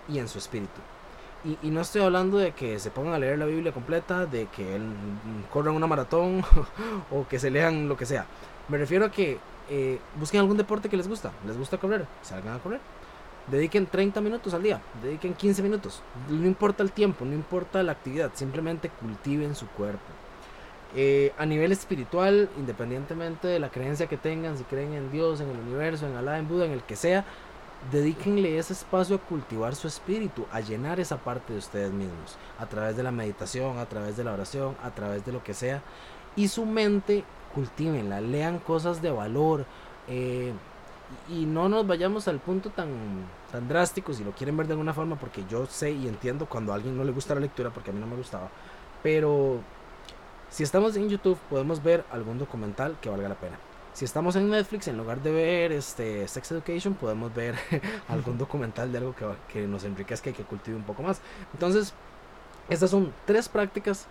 y 0.07 0.19
en 0.19 0.27
su 0.27 0.37
espíritu. 0.37 0.79
Y, 1.61 1.71
no 1.71 1.81
estoy 1.81 2.01
hablando 2.01 2.37
de 2.37 2.53
que 2.53 2.79
se 2.79 2.89
pongan 2.89 3.15
a 3.15 3.19
leer 3.19 3.37
la 3.37 3.45
Biblia 3.45 3.73
completa, 3.73 4.25
de 4.25 4.45
que 4.45 4.79
corran 5.51 5.75
una 5.75 5.87
maratón 5.87 6.41
o 7.11 7.27
que 7.27 7.37
se 7.37 7.51
lean 7.51 7.89
lo 7.89 7.97
que 7.97 8.05
sea. 8.05 8.25
Me 8.69 8.77
refiero 8.77 9.05
a 9.05 9.11
que 9.11 9.39
eh, 9.69 9.99
busquen 10.17 10.39
algún 10.39 10.55
deporte 10.55 10.87
que 10.87 10.95
les 10.95 11.07
gusta. 11.07 11.33
Les 11.45 11.57
gusta 11.57 11.77
correr, 11.77 12.05
salgan 12.21 12.55
a 12.55 12.59
correr. 12.59 12.79
Dediquen 13.47 13.87
30 13.87 14.21
minutos 14.21 14.53
al 14.53 14.63
día, 14.63 14.79
dediquen 15.01 15.33
15 15.33 15.61
minutos. 15.63 16.01
No 16.29 16.45
importa 16.47 16.81
el 16.81 16.93
tiempo, 16.93 17.25
no 17.25 17.33
importa 17.33 17.83
la 17.83 17.91
actividad, 17.91 18.31
simplemente 18.35 18.87
cultiven 18.89 19.53
su 19.53 19.67
cuerpo. 19.67 19.99
Eh, 20.95 21.33
a 21.39 21.45
nivel 21.45 21.71
espiritual, 21.71 22.49
independientemente 22.57 23.47
de 23.47 23.59
la 23.59 23.69
creencia 23.69 24.07
que 24.07 24.17
tengan, 24.17 24.57
si 24.57 24.63
creen 24.63 24.93
en 24.93 25.11
Dios, 25.11 25.41
en 25.41 25.49
el 25.49 25.57
universo, 25.57 26.07
en 26.07 26.15
Alá, 26.15 26.37
en 26.37 26.47
Buda, 26.47 26.65
en 26.65 26.71
el 26.71 26.83
que 26.83 26.95
sea, 26.95 27.25
dedíquenle 27.91 28.57
ese 28.59 28.73
espacio 28.73 29.15
a 29.15 29.19
cultivar 29.19 29.75
su 29.75 29.87
espíritu, 29.87 30.45
a 30.51 30.59
llenar 30.59 30.99
esa 30.99 31.17
parte 31.17 31.53
de 31.53 31.59
ustedes 31.59 31.91
mismos, 31.91 32.37
a 32.59 32.67
través 32.67 32.95
de 32.95 33.03
la 33.03 33.11
meditación, 33.11 33.79
a 33.79 33.85
través 33.87 34.15
de 34.17 34.23
la 34.23 34.33
oración, 34.33 34.75
a 34.83 34.91
través 34.91 35.25
de 35.25 35.31
lo 35.31 35.43
que 35.43 35.55
sea. 35.55 35.81
Y 36.35 36.47
su 36.47 36.65
mente, 36.65 37.23
cultívenla, 37.55 38.21
lean 38.21 38.59
cosas 38.59 39.01
de 39.01 39.11
valor. 39.11 39.65
Eh, 40.07 40.53
y 41.29 41.45
no 41.45 41.69
nos 41.69 41.85
vayamos 41.85 42.27
al 42.27 42.39
punto 42.39 42.69
tan, 42.69 42.89
tan 43.51 43.67
drástico, 43.67 44.13
si 44.13 44.23
lo 44.23 44.31
quieren 44.31 44.57
ver 44.57 44.67
de 44.67 44.73
alguna 44.73 44.93
forma, 44.93 45.15
porque 45.15 45.43
yo 45.49 45.65
sé 45.65 45.91
y 45.91 46.07
entiendo 46.07 46.45
cuando 46.47 46.71
a 46.71 46.75
alguien 46.75 46.95
no 46.97 47.03
le 47.03 47.11
gusta 47.11 47.33
la 47.33 47.41
lectura, 47.41 47.71
porque 47.71 47.89
a 47.91 47.93
mí 47.93 47.99
no 47.99 48.07
me 48.07 48.15
gustaba. 48.15 48.49
Pero 49.03 49.59
si 50.53 50.61
estamos 50.61 50.95
en 50.95 51.09
YouTube, 51.09 51.39
podemos 51.49 51.81
ver 51.81 52.05
algún 52.11 52.37
documental 52.37 52.95
que 53.01 53.09
valga 53.09 53.27
la 53.27 53.33
pena. 53.33 53.57
Si 53.93 54.05
estamos 54.05 54.35
en 54.35 54.51
Netflix, 54.51 54.87
en 54.87 54.97
lugar 54.97 55.19
de 55.23 55.31
ver 55.31 55.71
este 55.71 56.27
Sex 56.27 56.51
Education, 56.51 56.93
podemos 56.93 57.33
ver 57.33 57.55
algún 58.07 58.37
documental 58.37 58.91
de 58.91 58.99
algo 58.99 59.15
que, 59.15 59.25
que 59.51 59.65
nos 59.65 59.83
enriquezca 59.83 60.29
y 60.29 60.33
que 60.33 60.43
cultive 60.43 60.77
un 60.77 60.83
poco 60.83 61.01
más. 61.01 61.21
Entonces, 61.53 61.95
estas 62.69 62.91
son 62.91 63.11
tres 63.25 63.49
prácticas 63.49 64.05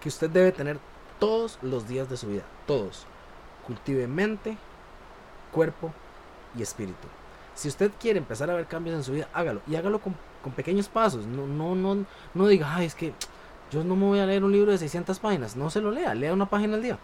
que 0.00 0.08
usted 0.08 0.28
debe 0.28 0.50
tener 0.50 0.80
todos 1.20 1.56
los 1.62 1.86
días 1.86 2.10
de 2.10 2.16
su 2.16 2.26
vida. 2.26 2.42
Todos. 2.66 3.06
Cultive 3.64 4.08
mente, 4.08 4.56
cuerpo 5.52 5.92
y 6.56 6.62
espíritu. 6.62 7.06
Si 7.54 7.68
usted 7.68 7.92
quiere 8.00 8.18
empezar 8.18 8.50
a 8.50 8.54
ver 8.54 8.66
cambios 8.66 8.96
en 8.96 9.04
su 9.04 9.12
vida, 9.12 9.28
hágalo. 9.32 9.60
Y 9.68 9.76
hágalo 9.76 10.00
con, 10.00 10.16
con 10.42 10.52
pequeños 10.52 10.88
pasos. 10.88 11.26
No, 11.26 11.46
no, 11.46 11.76
no, 11.76 12.04
no 12.34 12.48
diga, 12.48 12.74
ay, 12.74 12.86
es 12.86 12.96
que 12.96 13.14
yo 13.70 13.84
no 13.84 13.96
me 13.96 14.06
voy 14.06 14.18
a 14.20 14.26
leer 14.26 14.44
un 14.44 14.52
libro 14.52 14.72
de 14.72 14.78
600 14.78 15.18
páginas. 15.18 15.56
No 15.56 15.70
se 15.70 15.80
lo 15.80 15.90
lea, 15.90 16.14
lea 16.14 16.32
una 16.32 16.48
página 16.48 16.74
al 16.76 16.82
día. 16.82 16.98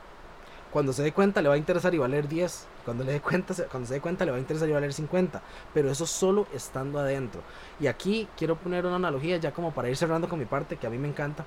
Cuando 0.72 0.92
se 0.92 1.03
dé 1.03 1.12
cuenta 1.12 1.42
le 1.42 1.48
va 1.48 1.55
a 1.57 1.59
interesar 1.59 1.94
y 1.94 1.98
va 1.98 2.07
a 2.07 2.09
leer 2.09 2.29
10. 2.29 2.66
Cuando, 2.85 3.05
le 3.05 3.12
dé 3.12 3.20
cuenta, 3.20 3.55
cuando 3.70 3.87
se 3.87 3.94
dé 3.94 4.01
cuenta 4.01 4.25
le 4.25 4.31
va 4.31 4.38
a 4.38 4.40
interesar 4.40 4.68
y 4.68 4.72
va 4.72 4.79
a 4.79 4.81
leer 4.81 4.92
50. 4.92 5.42
Pero 5.75 5.90
eso 5.90 6.07
solo 6.07 6.46
estando 6.55 6.98
adentro. 6.98 7.42
Y 7.79 7.88
aquí 7.88 8.29
quiero 8.37 8.57
poner 8.57 8.87
una 8.87 8.96
analogía 8.96 9.37
ya 9.37 9.53
como 9.53 9.72
para 9.72 9.88
ir 9.90 9.96
cerrando 9.96 10.29
con 10.29 10.38
mi 10.38 10.46
parte 10.46 10.77
que 10.77 10.87
a 10.87 10.90
mí 10.90 10.98
me 10.98 11.09
encanta. 11.09 11.44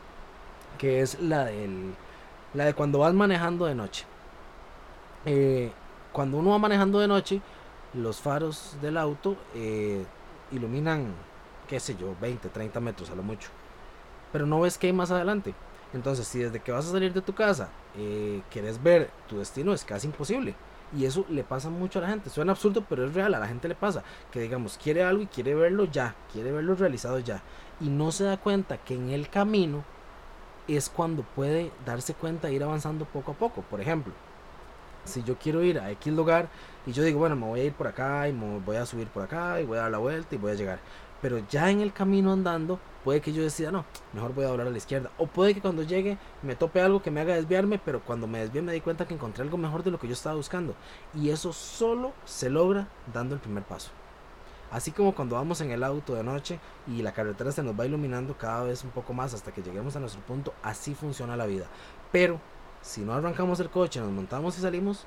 Que 0.78 1.01
es 1.01 1.19
la, 1.19 1.45
del, 1.45 1.93
la 2.54 2.65
de 2.65 2.73
cuando 2.73 2.99
vas 2.99 3.13
manejando 3.13 3.65
de 3.65 3.75
noche. 3.75 4.06
Eh, 5.25 5.71
cuando 6.12 6.38
uno 6.38 6.51
va 6.51 6.60
manejando 6.60 6.99
de 6.99 7.08
noche, 7.08 7.41
los 7.93 8.19
faros 8.19 8.78
del 8.82 8.97
auto 8.97 9.38
eh, 9.56 10.06
iluminan, 10.51 11.13
qué 11.67 11.80
sé 11.80 11.95
yo, 11.95 12.15
20, 12.21 12.49
30 12.49 12.80
metros 12.80 13.10
a 13.10 13.15
lo 13.15 13.23
mucho. 13.23 13.49
Pero 14.36 14.45
no 14.45 14.60
ves 14.60 14.78
que 14.78 14.88
hay 14.88 14.91
más 14.91 15.12
adelante. 15.12 15.56
Entonces, 15.93 16.28
si 16.28 16.39
desde 16.39 16.60
que 16.60 16.74
vas 16.74 16.86
a 16.86 16.91
salir 16.91 17.13
de 17.13 17.21
tu 17.21 17.34
casa 17.34 17.69
eh, 17.98 18.41
quieres 18.52 18.84
ver 18.84 19.10
tu 19.30 19.38
destino, 19.38 19.71
es 19.71 19.86
casi 19.86 20.08
imposible. 20.08 20.56
Y 20.93 21.06
eso 21.06 21.26
le 21.30 21.45
pasa 21.45 21.69
mucho 21.69 22.00
a 22.00 22.02
la 22.02 22.10
gente. 22.10 22.30
Suena 22.30 22.52
absurdo, 22.52 22.84
pero 22.89 23.06
es 23.06 23.13
real. 23.13 23.34
A 23.34 23.39
la 23.39 23.48
gente 23.48 23.69
le 23.69 23.76
pasa 23.76 24.04
que, 24.32 24.41
digamos, 24.41 24.78
quiere 24.78 25.06
algo 25.06 25.24
y 25.24 25.28
quiere 25.28 25.56
verlo 25.56 25.86
ya, 25.86 26.15
quiere 26.34 26.52
verlo 26.52 26.76
realizado 26.76 27.19
ya. 27.19 27.43
Y 27.80 27.88
no 27.88 28.12
se 28.12 28.26
da 28.26 28.36
cuenta 28.36 28.76
que 28.76 28.95
en 28.95 29.10
el 29.10 29.30
camino 29.30 29.86
es 30.67 30.89
cuando 30.89 31.24
puede 31.24 31.71
darse 31.86 32.13
cuenta 32.13 32.50
de 32.50 32.56
ir 32.56 32.63
avanzando 32.63 33.06
poco 33.06 33.32
a 33.32 33.36
poco. 33.36 33.62
Por 33.62 33.80
ejemplo, 33.80 34.12
si 35.06 35.24
yo 35.24 35.38
quiero 35.38 35.63
ir 35.63 35.80
a 35.80 35.91
X 35.91 36.13
lugar 36.13 36.50
y 36.86 36.91
yo 36.91 37.04
digo, 37.04 37.19
bueno, 37.19 37.38
me 37.38 37.45
voy 37.45 37.62
a 37.62 37.63
ir 37.63 37.74
por 37.74 37.88
acá 37.88 38.28
y 38.28 38.34
me 38.34 38.60
voy 38.60 38.76
a 38.76 38.86
subir 38.86 39.08
por 39.08 39.24
acá 39.24 39.62
y 39.62 39.63
voy 39.63 39.78
a 39.78 39.84
dar 39.84 39.91
la 39.91 40.00
vuelta 40.00 40.36
y 40.36 40.38
voy 40.38 40.52
a 40.52 40.56
llegar. 40.56 40.80
Pero 41.21 41.39
ya 41.49 41.71
en 41.71 41.82
el 41.82 41.93
camino 41.93 42.32
andando 42.32 42.80
puede 43.04 43.21
que 43.21 43.34
yo 43.34 43.43
decida, 43.43 43.71
no, 43.71 43.86
mejor 44.13 44.34
voy 44.34 44.45
a 44.45 44.49
doblar 44.49 44.67
a 44.67 44.71
la 44.71 44.78
izquierda. 44.78 45.12
O 45.17 45.28
puede 45.28 45.54
que 45.54 45.62
cuando 45.62 45.84
llegue 45.84 46.17
me 46.41 46.56
tope 46.56 46.82
algo 46.82 47.01
que 47.01 47.12
me 47.12 47.21
haga 47.21 47.36
desviarme, 47.36 47.80
pero 47.80 48.01
cuando 48.01 48.28
me 48.28 48.39
desvíe 48.39 48.62
me 48.62 48.73
di 48.73 48.82
cuenta 48.82 49.08
que 49.08 49.13
encontré 49.13 49.43
algo 49.43 49.58
mejor 49.58 49.84
de 49.84 49.91
lo 49.91 49.99
que 49.99 50.08
yo 50.08 50.13
estaba 50.13 50.36
buscando. 50.36 50.75
Y 51.13 51.30
eso 51.30 51.54
solo 51.54 52.13
se 52.25 52.49
logra 52.49 52.88
dando 53.13 53.36
el 53.36 53.41
primer 53.41 53.63
paso. 53.63 53.91
Así 54.71 54.91
como 54.91 55.15
cuando 55.15 55.36
vamos 55.36 55.62
en 55.62 55.71
el 55.71 55.84
auto 55.84 56.15
de 56.15 56.23
noche 56.23 56.60
y 56.88 57.01
la 57.01 57.13
carretera 57.13 57.51
se 57.51 57.63
nos 57.63 57.80
va 57.80 57.86
iluminando 57.86 58.38
cada 58.38 58.63
vez 58.63 58.84
un 58.84 58.89
poco 58.89 59.13
más 59.13 59.34
hasta 59.34 59.54
que 59.54 59.62
lleguemos 59.62 59.95
a 59.95 59.99
nuestro 59.99 60.21
punto, 60.23 60.54
así 60.63 60.95
funciona 60.95 61.38
la 61.38 61.45
vida. 61.45 61.67
Pero 62.12 62.41
si 62.82 63.01
no 63.01 63.13
arrancamos 63.13 63.60
el 63.60 63.69
coche, 63.69 63.99
nos 63.99 64.12
montamos 64.12 64.58
y 64.58 64.62
salimos, 64.62 65.06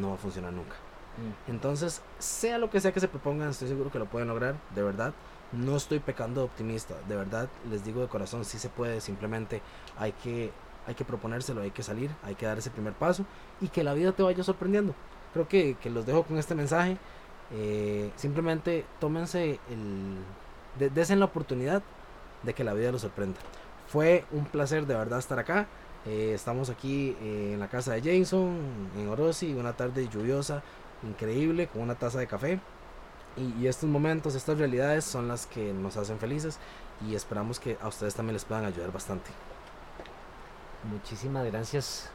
no 0.00 0.10
va 0.10 0.14
a 0.14 0.18
funcionar 0.18 0.52
nunca. 0.52 0.76
Mm. 1.16 1.50
Entonces, 1.50 2.02
sea 2.18 2.58
lo 2.58 2.70
que 2.70 2.80
sea 2.80 2.92
que 2.92 3.00
se 3.00 3.08
propongan, 3.08 3.48
estoy 3.48 3.68
seguro 3.68 3.90
que 3.90 3.98
lo 3.98 4.06
pueden 4.06 4.28
lograr, 4.28 4.56
de 4.74 4.82
verdad 4.82 5.14
no 5.52 5.76
estoy 5.76 6.00
pecando 6.00 6.44
optimista, 6.44 6.94
de 7.08 7.16
verdad 7.16 7.48
les 7.70 7.84
digo 7.84 8.00
de 8.00 8.08
corazón, 8.08 8.44
sí 8.44 8.58
se 8.58 8.68
puede, 8.68 9.00
simplemente 9.00 9.62
hay 9.96 10.12
que, 10.12 10.50
hay 10.86 10.94
que 10.94 11.04
proponérselo, 11.04 11.62
hay 11.62 11.70
que 11.70 11.82
salir, 11.82 12.10
hay 12.24 12.34
que 12.34 12.46
dar 12.46 12.58
ese 12.58 12.70
primer 12.70 12.94
paso 12.94 13.24
y 13.60 13.68
que 13.68 13.84
la 13.84 13.94
vida 13.94 14.12
te 14.12 14.22
vaya 14.22 14.42
sorprendiendo. 14.42 14.94
Creo 15.32 15.48
que, 15.48 15.76
los 15.90 16.06
dejo 16.06 16.22
con 16.24 16.38
este 16.38 16.54
mensaje. 16.54 16.96
Eh, 17.52 18.10
simplemente 18.16 18.84
tómense 18.98 19.60
el. 19.70 20.90
desen 20.90 21.20
la 21.20 21.26
oportunidad 21.26 21.82
de 22.42 22.54
que 22.54 22.64
la 22.64 22.72
vida 22.72 22.90
los 22.90 23.02
sorprenda. 23.02 23.38
Fue 23.86 24.24
un 24.32 24.46
placer 24.46 24.86
de 24.86 24.94
verdad 24.94 25.18
estar 25.18 25.38
acá. 25.38 25.66
Eh, 26.06 26.32
estamos 26.34 26.70
aquí 26.70 27.16
eh, 27.20 27.52
en 27.54 27.60
la 27.60 27.68
casa 27.68 27.92
de 27.92 28.00
Jason, 28.00 28.56
en 28.96 29.08
Orosi, 29.08 29.52
una 29.52 29.74
tarde 29.74 30.08
lluviosa, 30.08 30.62
increíble, 31.02 31.66
con 31.68 31.82
una 31.82 31.94
taza 31.94 32.18
de 32.18 32.26
café. 32.26 32.60
Y, 33.36 33.66
estos 33.66 33.88
momentos, 33.88 34.34
estas 34.34 34.58
realidades 34.58 35.04
son 35.04 35.28
las 35.28 35.46
que 35.46 35.72
nos 35.72 35.96
hacen 35.98 36.18
felices 36.18 36.58
y 37.06 37.14
esperamos 37.14 37.60
que 37.60 37.76
a 37.82 37.88
ustedes 37.88 38.14
también 38.14 38.32
les 38.34 38.46
puedan 38.46 38.64
ayudar 38.64 38.90
bastante. 38.92 39.30
Muchísimas 40.90 41.44
gracias, 41.44 42.10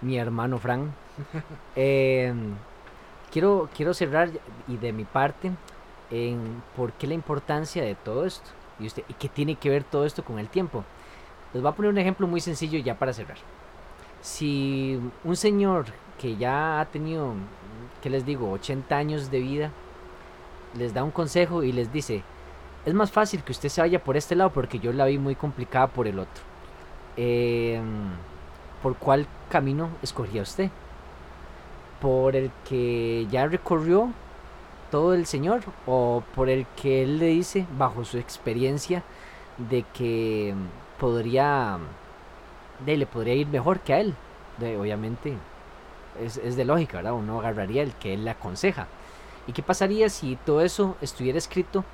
mi 0.00 0.16
hermano 0.16 0.58
Fran. 0.58 0.94
Em, 1.76 2.54
quiero, 3.30 3.68
quiero 3.76 3.92
cerrar 3.92 4.30
y 4.66 4.76
de 4.78 4.92
mi 4.92 5.04
parte 5.04 5.52
en 6.10 6.62
por 6.76 6.92
qué 6.92 7.06
la 7.06 7.14
importancia 7.14 7.82
de 7.82 7.94
todo 7.94 8.24
esto 8.24 8.50
y, 8.78 8.86
usted, 8.86 9.02
qué 9.18 9.28
tiene 9.28 9.56
que 9.56 9.70
ver 9.70 9.84
todo 9.84 10.06
esto 10.06 10.24
con 10.24 10.38
el 10.38 10.48
tiempo. 10.48 10.84
Les 11.52 11.62
voy 11.62 11.70
a 11.70 11.74
poner 11.74 11.90
un 11.90 11.98
ejemplo 11.98 12.26
muy 12.26 12.40
sencillo 12.40 12.78
ya 12.78 12.98
para 12.98 13.12
cerrar. 13.12 13.38
Si 14.20 15.00
un 15.24 15.36
señor 15.36 15.86
que 16.18 16.36
ya 16.36 16.80
ha 16.80 16.84
tenido, 16.86 17.34
¿qué 18.02 18.10
les 18.10 18.26
digo?, 18.26 18.50
80 18.50 18.96
años 18.96 19.30
de 19.30 19.40
vida, 19.40 19.70
les 20.76 20.92
da 20.92 21.04
un 21.04 21.10
consejo 21.10 21.62
y 21.62 21.72
les 21.72 21.92
dice, 21.92 22.22
es 22.84 22.94
más 22.94 23.10
fácil 23.10 23.42
que 23.42 23.52
usted 23.52 23.68
se 23.68 23.80
vaya 23.80 24.02
por 24.02 24.16
este 24.16 24.34
lado 24.34 24.50
porque 24.50 24.78
yo 24.78 24.92
la 24.92 25.06
vi 25.06 25.18
muy 25.18 25.34
complicada 25.34 25.86
por 25.86 26.06
el 26.06 26.18
otro. 26.18 26.42
Em, 27.16 28.10
¿por 28.82 28.96
cuál 28.96 29.26
camino 29.48 29.90
escogería 30.02 30.42
usted? 30.42 30.70
¿Por 32.00 32.34
el 32.34 32.50
que 32.68 33.26
ya 33.30 33.46
recorrió 33.46 34.10
todo 34.90 35.14
el 35.14 35.26
Señor 35.26 35.62
o 35.86 36.22
por 36.34 36.48
el 36.48 36.66
que 36.80 37.02
Él 37.02 37.18
le 37.18 37.26
dice, 37.26 37.66
bajo 37.78 38.04
su 38.04 38.18
experiencia, 38.18 39.04
de 39.58 39.84
que 39.94 40.54
podría, 40.98 41.78
de, 42.84 42.96
le 42.96 43.06
podría 43.06 43.34
ir 43.34 43.46
mejor 43.46 43.80
que 43.80 43.94
a 43.94 44.00
Él? 44.00 44.14
De, 44.58 44.76
obviamente 44.76 45.36
es, 46.20 46.36
es 46.38 46.56
de 46.56 46.64
lógica, 46.64 46.98
¿verdad? 46.98 47.14
Uno 47.14 47.40
agarraría 47.40 47.82
el 47.82 47.92
que 47.94 48.14
Él 48.14 48.24
le 48.24 48.30
aconseja. 48.30 48.86
¿Y 49.46 49.52
qué 49.52 49.62
pasaría 49.62 50.08
si 50.08 50.36
todo 50.36 50.60
eso 50.60 50.96
estuviera 51.00 51.38
escrito 51.38 51.84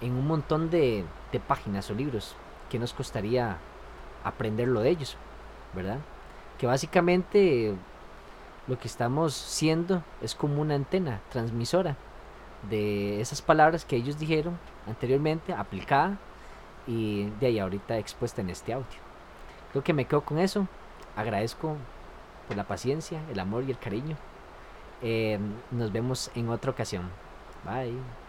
en 0.00 0.12
un 0.12 0.26
montón 0.26 0.70
de, 0.70 1.04
de 1.32 1.40
páginas 1.40 1.90
o 1.90 1.94
libros? 1.94 2.34
¿Qué 2.70 2.78
nos 2.78 2.92
costaría 2.92 3.58
aprenderlo 4.24 4.80
de 4.80 4.90
ellos? 4.90 5.16
¿Verdad? 5.74 5.98
Que 6.58 6.66
básicamente 6.66 7.74
lo 8.66 8.78
que 8.78 8.88
estamos 8.88 9.34
siendo 9.34 10.02
es 10.20 10.34
como 10.34 10.60
una 10.60 10.74
antena 10.74 11.20
transmisora 11.30 11.96
de 12.68 13.20
esas 13.20 13.42
palabras 13.42 13.84
que 13.84 13.96
ellos 13.96 14.18
dijeron 14.18 14.58
anteriormente, 14.86 15.52
aplicada 15.52 16.18
y 16.86 17.30
de 17.40 17.46
ahí 17.46 17.58
ahorita 17.58 17.98
expuesta 17.98 18.40
en 18.40 18.50
este 18.50 18.72
audio. 18.72 18.86
Creo 19.70 19.84
que 19.84 19.92
me 19.92 20.06
quedo 20.06 20.22
con 20.22 20.38
eso. 20.38 20.66
Agradezco 21.16 21.76
por 22.46 22.56
la 22.56 22.64
paciencia, 22.64 23.20
el 23.30 23.38
amor 23.38 23.64
y 23.64 23.70
el 23.70 23.78
cariño. 23.78 24.16
Eh, 25.02 25.38
nos 25.70 25.92
vemos 25.92 26.30
en 26.34 26.48
otra 26.48 26.70
ocasión. 26.70 27.10
Bye. 27.64 28.25